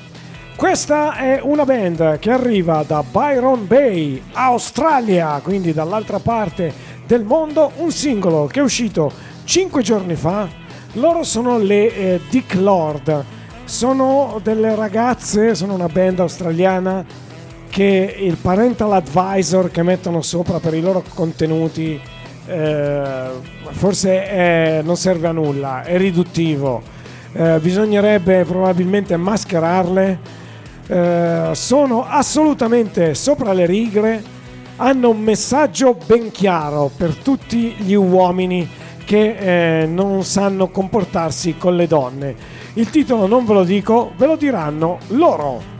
Questa 0.56 1.14
è 1.14 1.38
una 1.40 1.64
band 1.64 2.18
che 2.18 2.32
arriva 2.32 2.82
da 2.84 3.04
Byron 3.08 3.68
Bay, 3.68 4.20
Australia, 4.32 5.38
quindi 5.40 5.72
dall'altra 5.72 6.18
parte 6.18 6.87
del 7.08 7.24
mondo, 7.24 7.72
un 7.76 7.90
singolo 7.90 8.46
che 8.46 8.60
è 8.60 8.62
uscito 8.62 9.10
5 9.44 9.82
giorni 9.82 10.14
fa. 10.14 10.46
Loro 10.92 11.24
sono 11.24 11.56
le 11.56 11.94
eh, 11.94 12.20
Dick 12.28 12.54
Lord, 12.56 13.24
sono 13.64 14.38
delle 14.42 14.74
ragazze, 14.74 15.54
sono 15.54 15.72
una 15.72 15.88
band 15.88 16.20
australiana 16.20 17.04
che 17.70 18.16
il 18.18 18.36
parental 18.36 18.92
advisor 18.92 19.70
che 19.70 19.82
mettono 19.82 20.20
sopra 20.20 20.60
per 20.60 20.74
i 20.74 20.80
loro 20.80 21.02
contenuti 21.14 21.98
eh, 22.46 23.28
forse 23.70 24.26
è- 24.26 24.80
non 24.82 24.96
serve 24.96 25.28
a 25.28 25.32
nulla, 25.32 25.84
è 25.84 25.96
riduttivo. 25.96 26.82
Eh, 27.32 27.58
bisognerebbe 27.60 28.44
probabilmente 28.44 29.16
mascherarle. 29.16 30.18
Eh, 30.86 31.50
sono 31.52 32.04
assolutamente 32.06 33.14
sopra 33.14 33.52
le 33.52 33.64
righe, 33.64 34.22
hanno 34.78 35.10
un 35.10 35.20
messaggio 35.20 35.96
ben 36.06 36.30
chiaro 36.30 36.90
per 36.94 37.14
tutti 37.14 37.74
gli 37.78 37.94
uomini 37.94 38.68
che 39.04 39.82
eh, 39.82 39.86
non 39.86 40.22
sanno 40.24 40.68
comportarsi 40.68 41.56
con 41.56 41.76
le 41.76 41.86
donne. 41.86 42.34
Il 42.74 42.90
titolo 42.90 43.26
non 43.26 43.44
ve 43.44 43.54
lo 43.54 43.64
dico, 43.64 44.12
ve 44.16 44.26
lo 44.26 44.36
diranno 44.36 44.98
loro. 45.08 45.77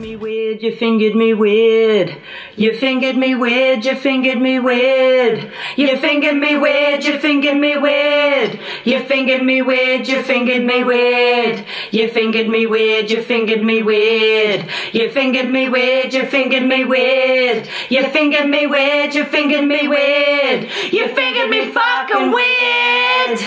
Me 0.00 0.16
weird, 0.16 0.62
you 0.62 0.74
fingered 0.74 1.14
me 1.14 1.34
weird. 1.34 2.16
You 2.56 2.76
fingered 2.76 3.16
me 3.16 3.34
weird, 3.34 3.84
you 3.84 3.94
fingered 3.94 4.40
me 4.40 4.58
weird. 4.58 5.52
You 5.76 5.96
fingered 5.98 6.36
me 6.36 6.56
weird, 6.56 7.04
you 7.04 7.18
fingered 7.18 7.58
me 7.58 7.76
weird. 7.76 8.58
You 8.84 9.00
fingered 9.00 9.42
me 9.42 9.60
weird, 9.60 10.08
you 10.08 10.22
fingered 10.22 10.64
me 10.64 10.84
weird. 10.84 11.64
You 11.90 12.08
fingered 12.08 12.48
me 12.48 12.66
weird, 12.66 13.10
you 13.10 13.22
fingered 13.22 13.62
me 13.62 13.82
weird. 13.82 14.66
You 14.92 15.10
fingered 15.10 15.50
me 15.50 15.68
weird, 15.68 16.14
you 16.14 16.26
fingered 16.26 16.64
me 16.64 16.84
weird. 16.84 17.68
You 17.90 18.08
fingered 18.08 18.48
me 18.48 18.66
weird, 18.66 19.14
you 19.14 19.24
fingered 19.24 19.66
me 19.66 19.86
weird. 19.86 20.68
You 20.92 21.08
fingered 21.08 21.50
me 21.50 21.70
fucking 21.70 22.32
weird. 22.32 23.40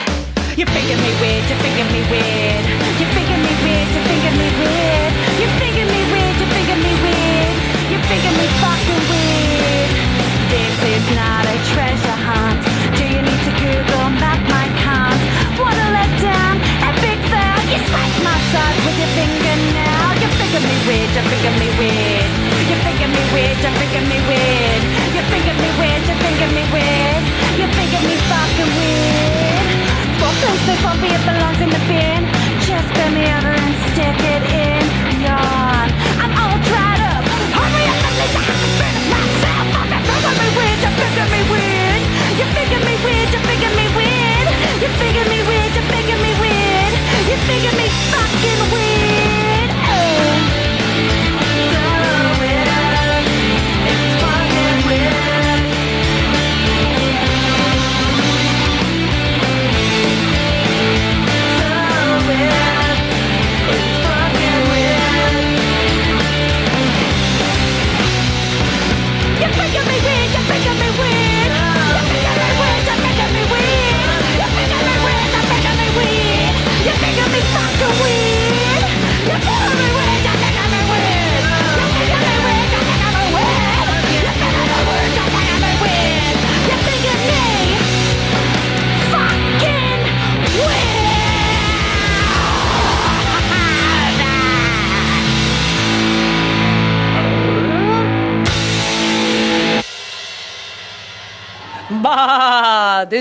You 0.56 0.66
fingered 0.68 0.99
me 0.99 1.12
weird, 1.20 1.49
you 1.49 1.56
fingered 1.56 1.91
me 1.91 2.01
weird. 2.12 2.72
your 19.04 19.12
finger 19.20 19.56
now. 19.76 20.16
You 20.16 20.30
figure 20.39 20.64
me 20.64 20.76
weird, 20.88 21.12
you 21.12 21.24
figure 21.28 21.56
me 21.60 21.68
weird. 21.76 22.32
You 22.72 22.76
figure 22.88 23.12
me 23.12 23.24
weird, 23.36 23.58
you 23.60 23.72
figure 23.76 24.06
me 24.08 24.18
weird. 24.32 24.82
You 25.16 25.22
figure 25.28 25.58
me 25.60 25.70
weird, 25.80 26.01
you 26.08 26.16
figure 26.24 26.51
me 26.56 26.64
weird. 26.72 27.24
You 27.60 27.68
figure 27.76 28.04
me 28.08 28.16
fucking 28.32 28.72
weird. 28.80 29.68
Four 30.20 30.34
places, 30.39 30.80
one 30.88 31.04
it 31.04 31.22
belongs 31.28 31.60
in 31.60 31.70
the 31.70 31.82
bin. 31.89 32.22
Just 32.64 32.88
bend 32.95 33.14
me 33.16 33.26
over 33.28 33.51
and 33.51 33.76
stick 33.91 34.20
it 34.36 34.43
in. 34.56 34.72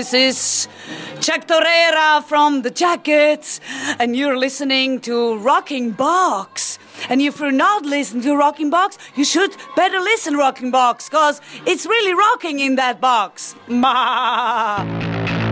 This 0.03 0.13
is 0.13 0.67
Chuck 1.21 1.47
Torreira 1.47 2.21
from 2.25 2.63
the 2.63 2.69
Jackets, 2.69 3.61
and 3.99 4.17
you're 4.17 4.35
listening 4.37 4.99
to 5.01 5.37
Rocking 5.37 5.91
Box. 5.91 6.77
And 7.07 7.21
if 7.21 7.39
you're 7.39 7.53
not 7.53 7.85
listening 7.85 8.21
to 8.23 8.35
Rocking 8.35 8.69
Box, 8.69 8.97
you 9.15 9.23
should 9.23 9.55
better 9.77 10.01
listen 10.01 10.35
Rocking 10.35 10.71
Box, 10.71 11.07
cause 11.07 11.39
it's 11.65 11.85
really 11.85 12.13
rocking 12.13 12.59
in 12.59 12.75
that 12.75 12.99
box. 12.99 13.55
Ma. 13.67 15.42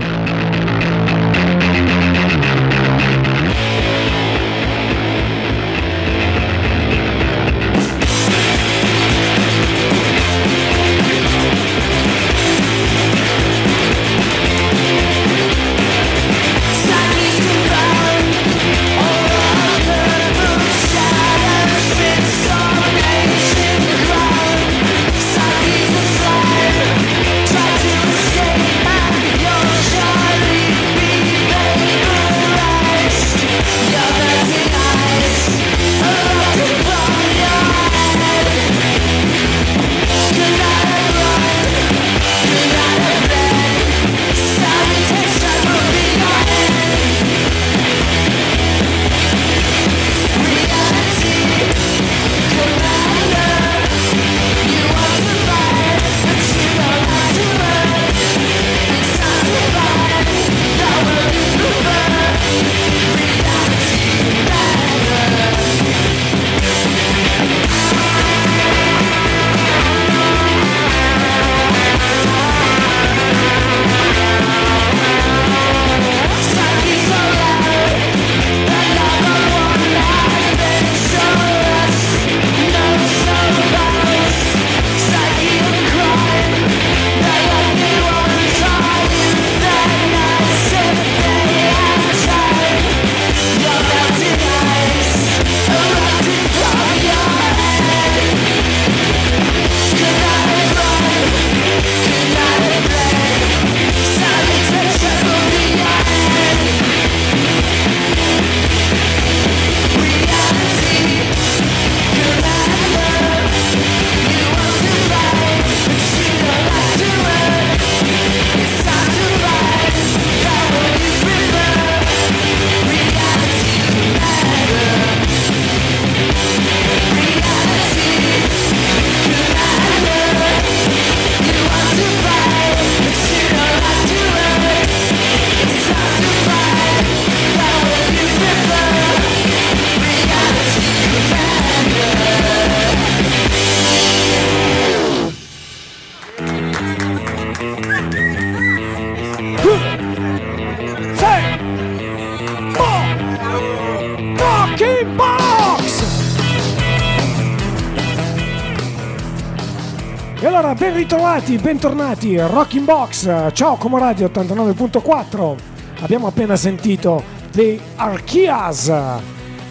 Bentornati, 161.81 162.37
Rocking 162.37 162.85
Box, 162.85 163.53
ciao 163.53 163.75
Como 163.75 163.97
Radio 163.97 164.27
89.4. 164.27 165.55
Abbiamo 166.01 166.27
appena 166.27 166.55
sentito 166.55 167.23
The 167.51 167.79
Archeas 167.95 168.85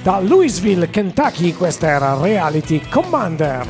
da 0.02 0.18
Louisville, 0.18 0.90
Kentucky, 0.90 1.54
questa 1.54 1.86
era 1.86 2.18
Reality 2.20 2.80
Commander. 2.88 3.64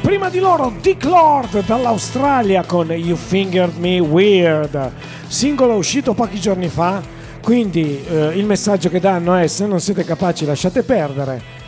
Prima 0.00 0.28
di 0.30 0.40
loro 0.40 0.72
Dick 0.80 1.04
Lord 1.04 1.64
dall'Australia 1.64 2.64
con 2.64 2.90
You 2.90 3.14
Fingered 3.14 3.76
Me 3.78 4.00
Weird, 4.00 4.90
singolo 5.28 5.74
uscito 5.74 6.12
pochi 6.12 6.40
giorni 6.40 6.66
fa, 6.66 7.00
quindi 7.40 8.04
eh, 8.04 8.36
il 8.36 8.46
messaggio 8.46 8.88
che 8.88 8.98
danno 8.98 9.36
è 9.36 9.46
se 9.46 9.64
non 9.68 9.78
siete 9.78 10.02
capaci 10.02 10.44
lasciate 10.44 10.82
perdere. 10.82 11.59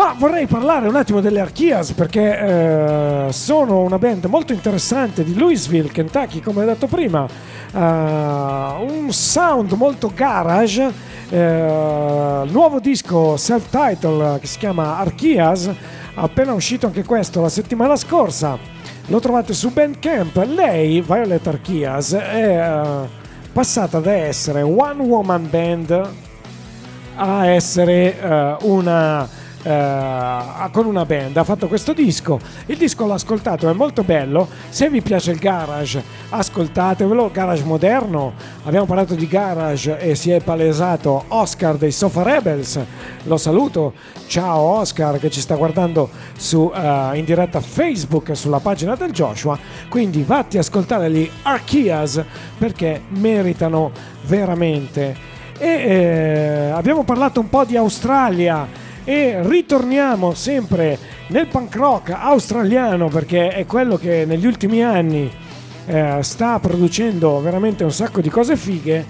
Ma 0.00 0.14
vorrei 0.16 0.46
parlare 0.46 0.88
un 0.88 0.96
attimo 0.96 1.20
delle 1.20 1.40
Archeas 1.40 1.92
perché 1.92 2.38
eh, 2.38 3.32
sono 3.32 3.80
una 3.80 3.98
band 3.98 4.24
molto 4.24 4.54
interessante 4.54 5.22
di 5.22 5.36
Louisville, 5.36 5.90
Kentucky, 5.90 6.40
come 6.40 6.62
ho 6.62 6.64
detto 6.64 6.86
prima. 6.86 7.26
Eh, 7.70 7.78
un 7.78 9.08
sound 9.10 9.72
molto 9.72 10.10
garage. 10.14 10.90
eh, 11.28 12.46
nuovo 12.48 12.80
disco 12.80 13.36
self-title 13.36 14.38
che 14.40 14.46
si 14.46 14.56
chiama 14.56 14.96
Archeas, 14.96 15.70
appena 16.14 16.54
uscito 16.54 16.86
anche 16.86 17.04
questo 17.04 17.42
la 17.42 17.50
settimana 17.50 17.94
scorsa. 17.94 18.56
Lo 19.08 19.20
trovate 19.20 19.52
su 19.52 19.70
Bandcamp. 19.70 20.34
Lei, 20.46 21.02
Violet 21.02 21.46
Archeas, 21.46 22.14
è 22.14 22.58
eh, 22.58 23.08
passata 23.52 24.00
da 24.00 24.12
essere 24.12 24.62
one 24.62 25.02
woman 25.02 25.46
band 25.50 26.08
a 27.16 27.46
essere 27.48 28.18
eh, 28.18 28.56
una 28.62 29.48
eh, 29.62 30.68
con 30.72 30.86
una 30.86 31.04
band 31.04 31.36
ha 31.36 31.44
fatto 31.44 31.68
questo 31.68 31.92
disco. 31.92 32.38
Il 32.66 32.76
disco 32.76 33.06
l'ho 33.06 33.14
ascoltato 33.14 33.68
è 33.68 33.72
molto 33.72 34.02
bello. 34.02 34.48
Se 34.68 34.88
vi 34.88 35.02
piace 35.02 35.32
il 35.32 35.38
garage 35.38 36.02
ascoltatevelo. 36.30 37.30
Garage 37.32 37.64
moderno 37.64 38.32
abbiamo 38.64 38.86
parlato 38.86 39.14
di 39.14 39.26
garage 39.26 39.98
e 39.98 40.14
si 40.14 40.30
è 40.30 40.40
palesato 40.40 41.24
Oscar 41.28 41.76
dei 41.76 41.92
Sofa 41.92 42.22
Rebels. 42.22 42.78
Lo 43.24 43.36
saluto. 43.36 43.92
Ciao 44.26 44.60
Oscar 44.60 45.18
che 45.18 45.30
ci 45.30 45.40
sta 45.40 45.56
guardando 45.56 46.08
su, 46.36 46.70
eh, 46.74 47.10
in 47.14 47.24
diretta 47.24 47.60
Facebook 47.60 48.36
sulla 48.36 48.60
pagina 48.60 48.94
del 48.94 49.10
Joshua. 49.10 49.58
Quindi 49.88 50.22
vatti 50.22 50.56
a 50.56 50.60
ascoltare 50.60 51.10
gli 51.10 51.28
Archeas 51.42 52.22
perché 52.56 53.02
meritano 53.08 53.90
veramente. 54.26 55.28
E 55.58 55.68
eh, 55.68 56.70
abbiamo 56.70 57.02
parlato 57.02 57.40
un 57.40 57.50
po' 57.50 57.64
di 57.64 57.76
Australia 57.76 58.88
e 59.10 59.42
ritorniamo 59.42 60.34
sempre 60.34 60.96
nel 61.30 61.48
punk 61.48 61.74
rock 61.74 62.10
australiano 62.10 63.08
perché 63.08 63.48
è 63.48 63.66
quello 63.66 63.96
che 63.96 64.24
negli 64.24 64.46
ultimi 64.46 64.84
anni 64.84 65.28
eh, 65.86 66.18
sta 66.20 66.60
producendo 66.60 67.40
veramente 67.40 67.82
un 67.82 67.90
sacco 67.90 68.20
di 68.20 68.28
cose 68.28 68.56
fighe. 68.56 69.04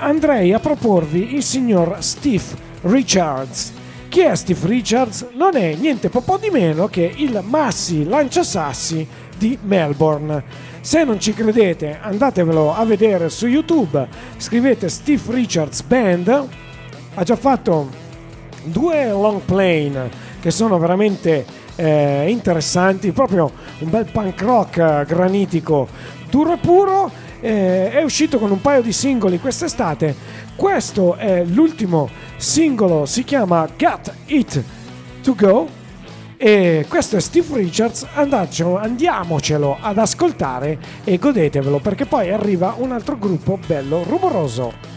Andrei 0.00 0.54
a 0.54 0.58
proporvi 0.58 1.34
il 1.34 1.42
signor 1.42 1.98
Steve 1.98 2.44
Richards. 2.80 3.74
Chi 4.08 4.20
è 4.20 4.34
Steve 4.34 4.66
Richards? 4.68 5.26
Non 5.34 5.54
è 5.54 5.74
niente 5.74 6.08
po' 6.08 6.38
di 6.40 6.48
meno 6.48 6.86
che 6.86 7.12
il 7.16 7.38
Massi 7.44 8.04
Lanciasassi 8.04 9.06
di 9.36 9.58
Melbourne. 9.60 10.42
Se 10.80 11.04
non 11.04 11.20
ci 11.20 11.34
credete, 11.34 11.98
andatevelo 12.00 12.74
a 12.74 12.82
vedere 12.86 13.28
su 13.28 13.46
YouTube. 13.46 14.08
Scrivete 14.38 14.88
Steve 14.88 15.34
Richards 15.34 15.82
Band. 15.82 16.48
Ha 17.16 17.22
già 17.22 17.36
fatto 17.36 18.04
due 18.66 19.08
long 19.10 19.40
plane 19.40 20.10
che 20.40 20.50
sono 20.50 20.78
veramente 20.78 21.44
eh, 21.76 22.26
interessanti, 22.28 23.12
proprio 23.12 23.50
un 23.80 23.90
bel 23.90 24.06
punk 24.10 24.40
rock 24.42 24.76
eh, 24.78 25.04
granitico 25.06 25.88
duro 26.30 26.52
e 26.54 26.56
puro. 26.58 27.10
Eh, 27.40 27.90
è 27.90 28.02
uscito 28.02 28.38
con 28.38 28.50
un 28.50 28.60
paio 28.60 28.82
di 28.82 28.92
singoli 28.92 29.38
quest'estate. 29.38 30.14
Questo 30.56 31.16
è 31.16 31.44
l'ultimo 31.44 32.08
singolo, 32.36 33.06
si 33.06 33.24
chiama 33.24 33.68
Got 33.76 34.12
It 34.26 34.62
To 35.22 35.34
Go. 35.34 35.68
E 36.38 36.84
questo 36.88 37.16
è 37.16 37.20
Steve 37.20 37.56
Richards, 37.56 38.06
andaccio- 38.14 38.76
andiamocelo 38.76 39.78
ad 39.80 39.96
ascoltare 39.96 40.78
e 41.02 41.16
godetevelo 41.16 41.78
perché 41.78 42.04
poi 42.04 42.30
arriva 42.30 42.74
un 42.76 42.92
altro 42.92 43.16
gruppo 43.18 43.58
bello 43.66 44.02
rumoroso. 44.02 44.95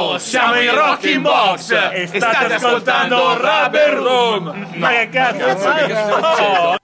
Ciao, 0.00 0.16
siamo 0.18 0.58
i 0.58 0.66
Rocking 0.66 1.20
Box. 1.20 1.72
E 1.92 2.06
state 2.06 2.54
ascoltando 2.54 3.36
Rubber 3.36 3.92
Room. 3.98 4.68
Ma 4.76 4.88
che 4.88 5.10
cazzo 5.10 6.79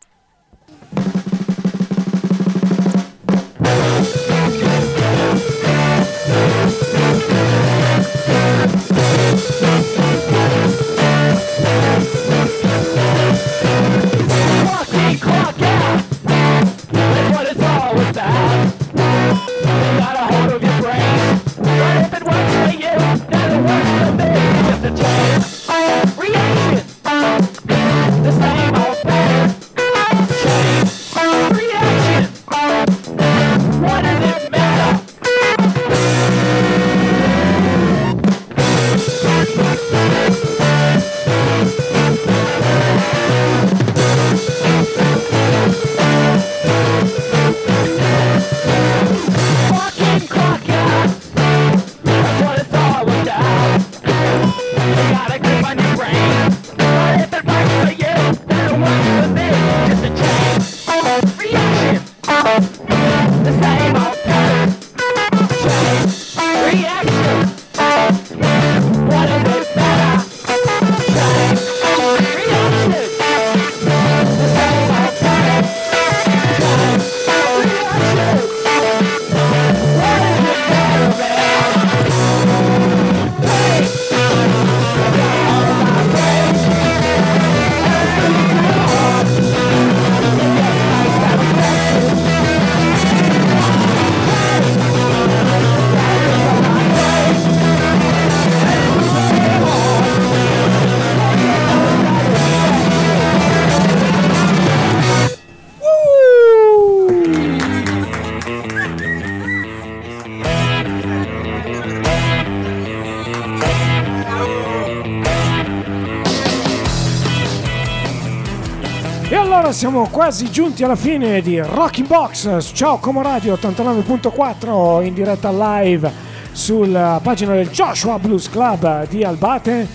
allora 119.47 119.71
siamo 119.71 120.09
quasi 120.09 120.51
giunti 120.51 120.83
alla 120.83 120.97
fine 120.97 121.41
di 121.41 121.61
Rocking 121.61 122.09
Box 122.09 122.73
Ciao 122.73 122.99
Como 122.99 123.23
Radio 123.23 123.55
89.4 123.55 125.05
in 125.05 125.15
diretta 125.15 125.53
live 125.53 126.11
sulla 126.51 127.21
pagina 127.23 127.55
del 127.55 127.71
Joshua 127.71 128.19
Blues 128.19 128.51
Club 128.51 129.07
di 129.07 129.23
Albate. 129.23 129.87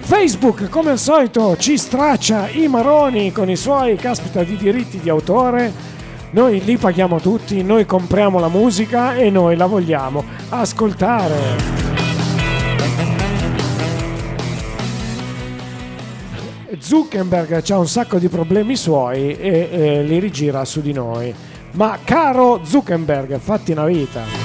Facebook 0.00 0.70
come 0.70 0.92
al 0.92 0.98
solito 0.98 1.54
ci 1.58 1.76
straccia 1.76 2.48
i 2.48 2.66
maroni 2.66 3.30
con 3.30 3.50
i 3.50 3.56
suoi 3.56 3.96
caspita 3.96 4.42
di 4.42 4.56
diritti 4.56 4.98
di 4.98 5.10
autore. 5.10 5.70
Noi 6.30 6.64
li 6.64 6.78
paghiamo 6.78 7.20
tutti, 7.20 7.62
noi 7.62 7.84
compriamo 7.84 8.38
la 8.38 8.48
musica 8.48 9.16
e 9.16 9.28
noi 9.28 9.54
la 9.54 9.66
vogliamo 9.66 10.24
ascoltare. 10.48 11.83
Zuckerberg 16.80 17.70
ha 17.70 17.78
un 17.78 17.88
sacco 17.88 18.18
di 18.18 18.28
problemi 18.28 18.76
suoi 18.76 19.36
e 19.36 19.68
eh, 19.70 20.02
li 20.02 20.18
rigira 20.18 20.64
su 20.64 20.80
di 20.80 20.92
noi. 20.92 21.34
Ma 21.72 21.98
caro 22.04 22.60
Zuckerberg, 22.64 23.38
fatti 23.38 23.72
una 23.72 23.86
vita. 23.86 24.43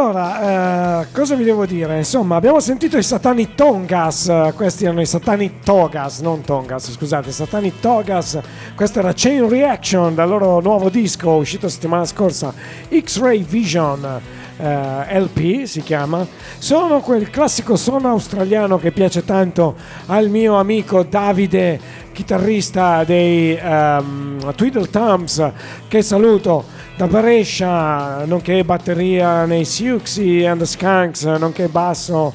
Allora, 0.00 1.00
eh, 1.00 1.06
cosa 1.12 1.34
vi 1.34 1.42
devo 1.42 1.66
dire? 1.66 1.96
Insomma, 1.96 2.36
abbiamo 2.36 2.60
sentito 2.60 2.96
i 2.96 3.02
Satanic 3.02 3.56
Tongas, 3.56 4.28
eh, 4.28 4.52
questi 4.54 4.84
erano 4.84 5.00
i 5.00 5.06
Satanic 5.06 5.64
Togas, 5.64 6.20
non 6.20 6.42
Tongas, 6.42 6.92
scusate, 6.92 7.32
Satanic 7.32 7.80
Togas, 7.80 8.38
questo 8.76 9.00
era 9.00 9.12
Chain 9.12 9.48
Reaction 9.48 10.14
dal 10.14 10.28
loro 10.28 10.60
nuovo 10.60 10.88
disco 10.88 11.30
uscito 11.30 11.68
settimana 11.68 12.04
scorsa, 12.04 12.54
X-Ray 12.88 13.42
Vision. 13.42 14.20
eh, 14.60 15.20
LP 15.20 15.64
si 15.66 15.82
chiama 15.82 16.26
sono 16.58 16.98
quel 16.98 17.30
classico 17.30 17.76
suono 17.76 18.08
australiano 18.08 18.76
che 18.76 18.90
piace 18.90 19.24
tanto 19.24 19.76
al 20.06 20.28
mio 20.28 20.58
amico 20.58 21.04
Davide 21.04 21.78
chitarrista 22.10 23.04
dei 23.04 23.56
um, 23.62 24.52
Twiddle 24.56 24.90
Thumbs 24.90 25.52
che 25.86 26.02
saluto 26.02 26.64
da 26.98 27.06
Brescia 27.06 28.24
nonché 28.24 28.64
batteria 28.64 29.44
nei 29.44 29.64
Siouxsie 29.64 30.48
and 30.48 30.58
the 30.58 30.66
Skunks 30.66 31.22
nonché 31.22 31.68
basso 31.68 32.34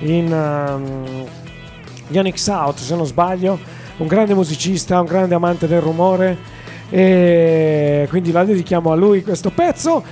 in 0.00 0.32
um, 0.32 1.24
Yannick 2.08 2.36
South 2.36 2.78
se 2.78 2.96
non 2.96 3.06
sbaglio. 3.06 3.56
Un 3.98 4.08
grande 4.08 4.34
musicista 4.34 4.98
un 4.98 5.06
grande 5.06 5.36
amante 5.36 5.68
del 5.68 5.80
rumore. 5.80 6.36
E 6.90 8.08
quindi 8.10 8.32
la 8.32 8.42
dedichiamo 8.42 8.90
a 8.90 8.96
lui 8.96 9.22
questo 9.22 9.50
pezzo 9.50 10.02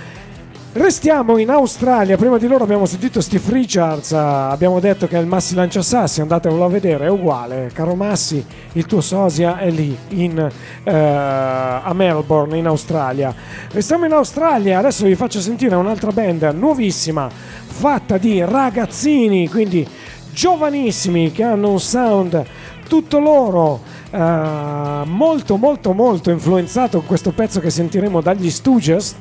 Restiamo 0.70 1.38
in 1.38 1.48
Australia, 1.48 2.18
prima 2.18 2.36
di 2.36 2.46
loro 2.46 2.62
abbiamo 2.62 2.84
sentito 2.84 3.22
Steve 3.22 3.52
Richards, 3.52 4.12
abbiamo 4.12 4.80
detto 4.80 5.08
che 5.08 5.16
è 5.16 5.20
il 5.20 5.26
Massi 5.26 5.54
Lanciasassi, 5.54 6.20
andatevelo 6.20 6.62
a 6.62 6.68
vedere, 6.68 7.06
è 7.06 7.08
uguale, 7.08 7.70
caro 7.72 7.94
Massi, 7.94 8.44
il 8.72 8.84
tuo 8.84 9.00
sosia 9.00 9.58
è 9.58 9.70
lì 9.70 9.96
in, 10.08 10.38
eh, 10.84 10.92
a 10.92 11.90
Melbourne 11.94 12.58
in 12.58 12.66
Australia. 12.66 13.34
Restiamo 13.72 14.04
in 14.04 14.12
Australia, 14.12 14.78
adesso 14.78 15.06
vi 15.06 15.14
faccio 15.14 15.40
sentire 15.40 15.74
un'altra 15.74 16.12
band 16.12 16.42
nuovissima, 16.54 17.30
fatta 17.30 18.18
di 18.18 18.44
ragazzini, 18.44 19.48
quindi 19.48 19.88
giovanissimi, 20.30 21.32
che 21.32 21.44
hanno 21.44 21.70
un 21.70 21.80
sound 21.80 22.44
tutto 22.86 23.18
loro, 23.18 23.80
eh, 24.10 24.18
molto 24.18 25.56
molto 25.56 25.94
molto 25.94 26.30
influenzato. 26.30 27.00
Questo 27.00 27.32
pezzo 27.32 27.58
che 27.58 27.70
sentiremo 27.70 28.20
dagli 28.20 28.50
Stooges 28.50 29.16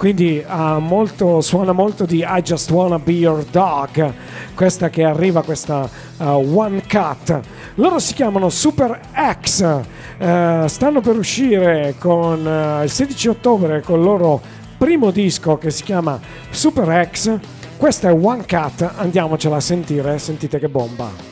quindi 0.00 0.42
ha 0.46 0.78
molto, 0.78 1.42
suona 1.42 1.72
molto 1.72 2.06
di 2.06 2.24
I 2.26 2.40
Just 2.40 2.70
Wanna 2.70 2.98
Be 2.98 3.12
Your 3.12 3.44
Dog, 3.44 4.14
questa 4.54 4.88
che 4.88 5.04
arriva, 5.04 5.42
questa 5.42 5.86
uh, 6.16 6.24
One 6.24 6.82
Cut. 6.88 7.38
Loro 7.74 7.98
si 7.98 8.14
chiamano 8.14 8.48
Super 8.48 8.98
X, 9.42 9.60
uh, 9.60 10.66
stanno 10.68 11.02
per 11.02 11.18
uscire 11.18 11.96
con, 11.98 12.46
uh, 12.46 12.82
il 12.82 12.90
16 12.90 13.28
ottobre 13.28 13.82
con 13.82 13.98
il 13.98 14.04
loro 14.06 14.40
primo 14.78 15.10
disco 15.10 15.58
che 15.58 15.70
si 15.70 15.82
chiama 15.82 16.18
Super 16.48 17.10
X. 17.12 17.38
Questa 17.76 18.08
è 18.08 18.12
One 18.14 18.46
Cut, 18.48 18.92
andiamocela 18.96 19.56
a 19.56 19.60
sentire, 19.60 20.18
sentite 20.18 20.58
che 20.58 20.70
bomba. 20.70 21.29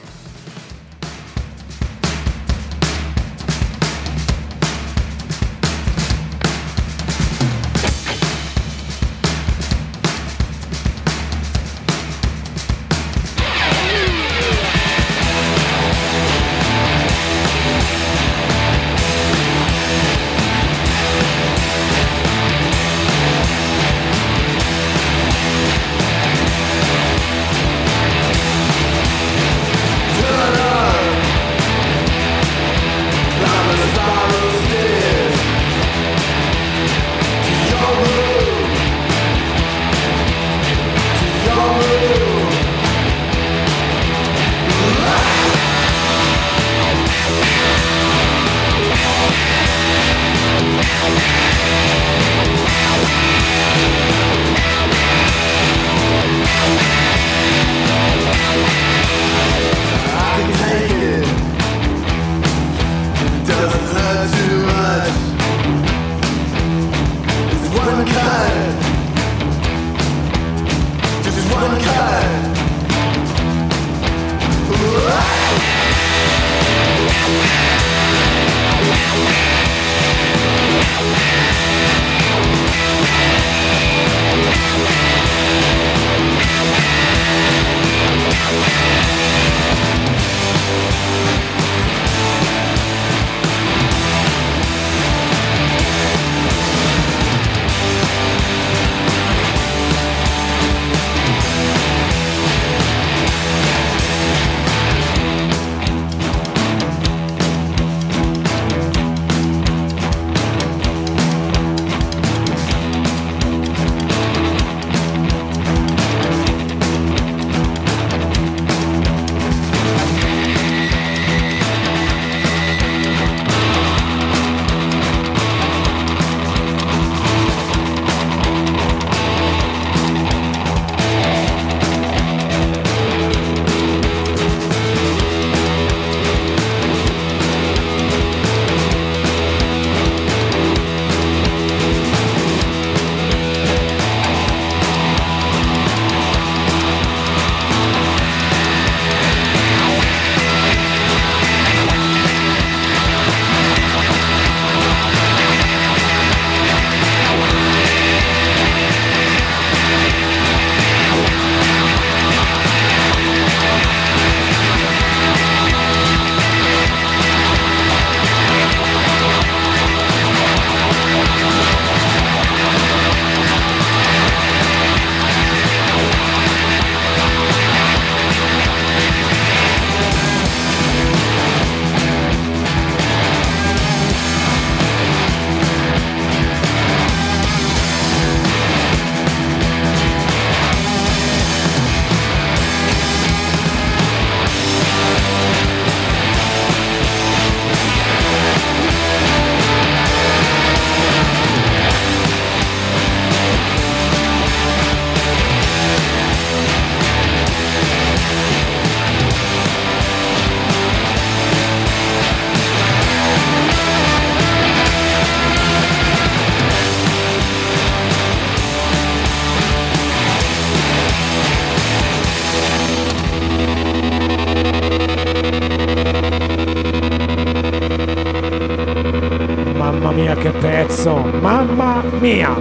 pezzo, 230.60 231.16
mamma 231.42 232.02
mia! 232.20 232.56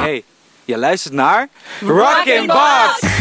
Hey, 0.00 0.24
je 0.64 0.78
luistert 0.78 1.14
naar... 1.14 1.48
Rockin' 1.80 2.46
Box! 2.46 3.11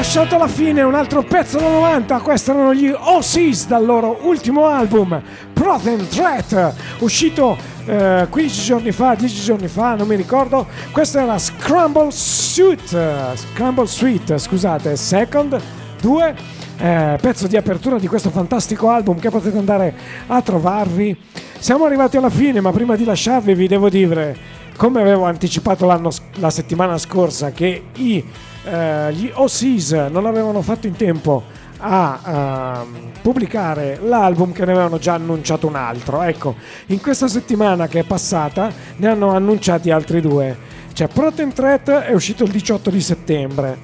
Lasciato 0.00 0.36
alla 0.36 0.48
fine, 0.48 0.80
un 0.80 0.94
altro 0.94 1.22
pezzo 1.22 1.58
da 1.58 1.68
90. 1.68 2.20
Questi 2.20 2.48
erano 2.48 2.72
gli 2.72 2.88
OCs 2.88 3.66
dal 3.66 3.84
loro 3.84 4.20
ultimo 4.22 4.64
album, 4.64 5.20
Protein 5.52 6.08
Threat, 6.08 6.74
uscito 7.00 7.54
eh, 7.84 8.26
15 8.30 8.64
giorni 8.64 8.92
fa, 8.92 9.14
10 9.14 9.42
giorni 9.42 9.68
fa, 9.68 9.96
non 9.96 10.08
mi 10.08 10.16
ricordo. 10.16 10.66
Questo 10.90 11.18
era 11.18 11.38
Scramble 11.38 12.10
Suite, 12.12 13.34
Scramble 13.34 13.86
Suite, 13.86 14.38
scusate, 14.38 14.96
Second 14.96 15.60
2. 16.00 16.34
eh, 16.78 17.18
pezzo 17.20 17.46
di 17.46 17.58
apertura 17.58 17.98
di 17.98 18.06
questo 18.06 18.30
fantastico 18.30 18.88
album 18.88 19.18
che 19.18 19.28
potete 19.28 19.58
andare 19.58 19.94
a 20.28 20.40
trovarvi. 20.40 21.14
Siamo 21.58 21.84
arrivati 21.84 22.16
alla 22.16 22.30
fine, 22.30 22.62
ma 22.62 22.72
prima 22.72 22.96
di 22.96 23.04
lasciarvi 23.04 23.52
vi 23.52 23.68
devo 23.68 23.90
dire, 23.90 24.34
come 24.80 25.02
avevo 25.02 25.24
anticipato 25.24 25.84
la 25.84 26.48
settimana 26.48 26.96
scorsa, 26.96 27.50
che 27.50 27.82
i, 27.96 28.24
eh, 28.64 29.12
gli 29.12 29.30
OCs 29.30 29.92
non 30.10 30.24
avevano 30.24 30.62
fatto 30.62 30.86
in 30.86 30.96
tempo 30.96 31.42
a 31.76 32.78
ehm, 32.82 33.10
pubblicare 33.20 33.98
l'album 34.02 34.52
che 34.52 34.64
ne 34.64 34.72
avevano 34.72 34.96
già 34.96 35.12
annunciato 35.12 35.66
un 35.66 35.74
altro. 35.74 36.22
Ecco, 36.22 36.54
in 36.86 36.98
questa 37.02 37.28
settimana 37.28 37.88
che 37.88 37.98
è 37.98 38.04
passata 38.04 38.72
ne 38.96 39.06
hanno 39.06 39.34
annunciati 39.34 39.90
altri 39.90 40.22
due. 40.22 40.56
Cioè, 40.94 41.08
Protein 41.08 41.52
Threat 41.52 41.90
è 41.90 42.14
uscito 42.14 42.44
il 42.44 42.50
18 42.50 42.88
di 42.88 43.00
settembre. 43.02 43.78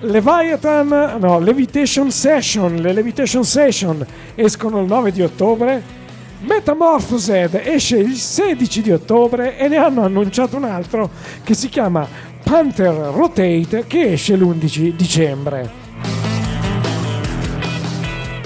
Leviathan, 0.00 1.16
no, 1.20 1.38
Levitation 1.38 2.10
Session, 2.10 2.74
le 2.74 2.92
Levitation 2.92 3.44
Session 3.44 4.04
escono 4.34 4.80
il 4.80 4.86
9 4.86 5.12
di 5.12 5.22
ottobre. 5.22 5.97
Metamorphosed 6.40 7.60
esce 7.64 7.96
il 7.96 8.14
16 8.14 8.82
di 8.82 8.92
ottobre 8.92 9.58
e 9.58 9.66
ne 9.66 9.76
hanno 9.76 10.04
annunciato 10.04 10.56
un 10.56 10.64
altro 10.64 11.10
che 11.42 11.54
si 11.54 11.68
chiama 11.68 12.06
Panther 12.44 12.94
Rotate 13.12 13.84
che 13.88 14.12
esce 14.12 14.36
l'11 14.36 14.94
dicembre. 14.94 15.86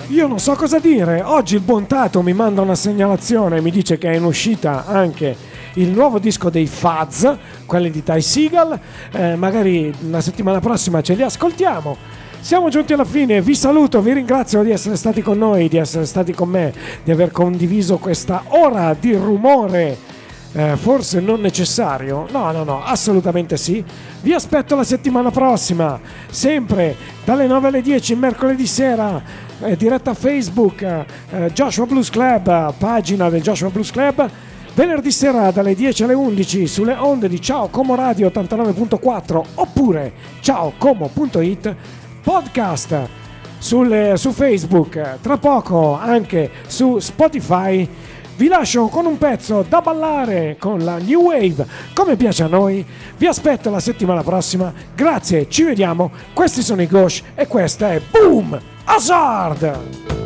Io 0.08 0.26
non 0.26 0.38
so 0.38 0.54
cosa 0.54 0.78
dire, 0.78 1.22
oggi 1.22 1.54
il 1.54 1.60
buon 1.60 1.86
Tato 1.86 2.22
mi 2.22 2.32
manda 2.32 2.60
una 2.62 2.74
segnalazione 2.74 3.58
e 3.58 3.60
mi 3.60 3.70
dice 3.70 3.98
che 3.98 4.10
è 4.10 4.16
in 4.16 4.24
uscita 4.24 4.86
anche 4.86 5.36
il 5.74 5.88
nuovo 5.88 6.18
disco 6.18 6.50
dei 6.50 6.66
Fuzz, 6.66 7.26
quelli 7.66 7.90
di 7.90 8.02
Ty 8.02 8.20
Seagal, 8.20 8.78
Eh, 9.12 9.36
magari 9.36 9.92
la 10.10 10.20
settimana 10.20 10.60
prossima 10.60 11.00
ce 11.02 11.14
li 11.14 11.22
ascoltiamo. 11.22 11.96
Siamo 12.42 12.70
giunti 12.70 12.92
alla 12.92 13.04
fine, 13.04 13.40
vi 13.40 13.54
saluto, 13.54 14.02
vi 14.02 14.14
ringrazio 14.14 14.64
di 14.64 14.72
essere 14.72 14.96
stati 14.96 15.22
con 15.22 15.38
noi, 15.38 15.68
di 15.68 15.76
essere 15.76 16.04
stati 16.04 16.32
con 16.32 16.48
me, 16.48 16.74
di 17.04 17.12
aver 17.12 17.30
condiviso 17.30 17.98
questa 17.98 18.42
ora 18.48 18.96
di 18.98 19.14
rumore 19.14 19.96
eh, 20.50 20.76
forse 20.76 21.20
non 21.20 21.40
necessario? 21.40 22.26
No, 22.32 22.50
no, 22.50 22.64
no, 22.64 22.82
assolutamente 22.82 23.56
sì. 23.56 23.82
Vi 24.22 24.34
aspetto 24.34 24.74
la 24.74 24.82
settimana 24.82 25.30
prossima, 25.30 26.00
sempre 26.28 26.96
dalle 27.24 27.46
9 27.46 27.68
alle 27.68 27.80
10, 27.80 28.16
mercoledì 28.16 28.66
sera, 28.66 29.22
eh, 29.62 29.76
diretta 29.76 30.12
Facebook, 30.12 30.82
eh, 30.82 31.06
Joshua 31.54 31.86
Blues 31.86 32.10
Club, 32.10 32.74
pagina 32.76 33.30
del 33.30 33.40
Joshua 33.40 33.70
Blues 33.70 33.92
Club. 33.92 34.28
Venerdì 34.74 35.12
sera 35.12 35.52
dalle 35.52 35.76
10 35.76 36.02
alle 36.02 36.14
11 36.14 36.66
sulle 36.66 36.94
onde 36.94 37.28
di 37.28 37.40
Ciao 37.40 37.68
Como 37.68 37.94
Radio 37.94 38.28
89.4 38.28 39.42
oppure 39.54 40.12
ciaocomo.it 40.40 41.76
podcast 42.22 43.08
sul, 43.58 44.12
su 44.16 44.32
Facebook, 44.32 45.18
tra 45.20 45.36
poco 45.36 45.94
anche 45.94 46.50
su 46.66 46.98
Spotify. 46.98 47.88
Vi 48.36 48.48
lascio 48.48 48.86
con 48.86 49.06
un 49.06 49.18
pezzo 49.18 49.64
da 49.68 49.80
ballare 49.80 50.56
con 50.58 50.84
la 50.84 50.98
New 50.98 51.20
Wave, 51.20 51.66
come 51.94 52.16
piace 52.16 52.42
a 52.42 52.48
noi. 52.48 52.84
Vi 53.16 53.26
aspetto 53.26 53.70
la 53.70 53.80
settimana 53.80 54.22
prossima. 54.22 54.72
Grazie, 54.94 55.48
ci 55.48 55.62
vediamo. 55.62 56.10
Questi 56.32 56.62
sono 56.62 56.82
i 56.82 56.86
Ghosh 56.86 57.22
e 57.34 57.46
questa 57.46 57.92
è 57.92 58.00
Boom 58.10 58.58
Hazard! 58.84 60.21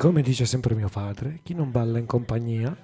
Come 0.00 0.22
dice 0.22 0.46
sempre 0.46 0.74
mio 0.74 0.88
padre, 0.88 1.40
chi 1.42 1.52
non 1.52 1.70
balla 1.70 1.98
in 1.98 2.06
compagnia 2.06 2.74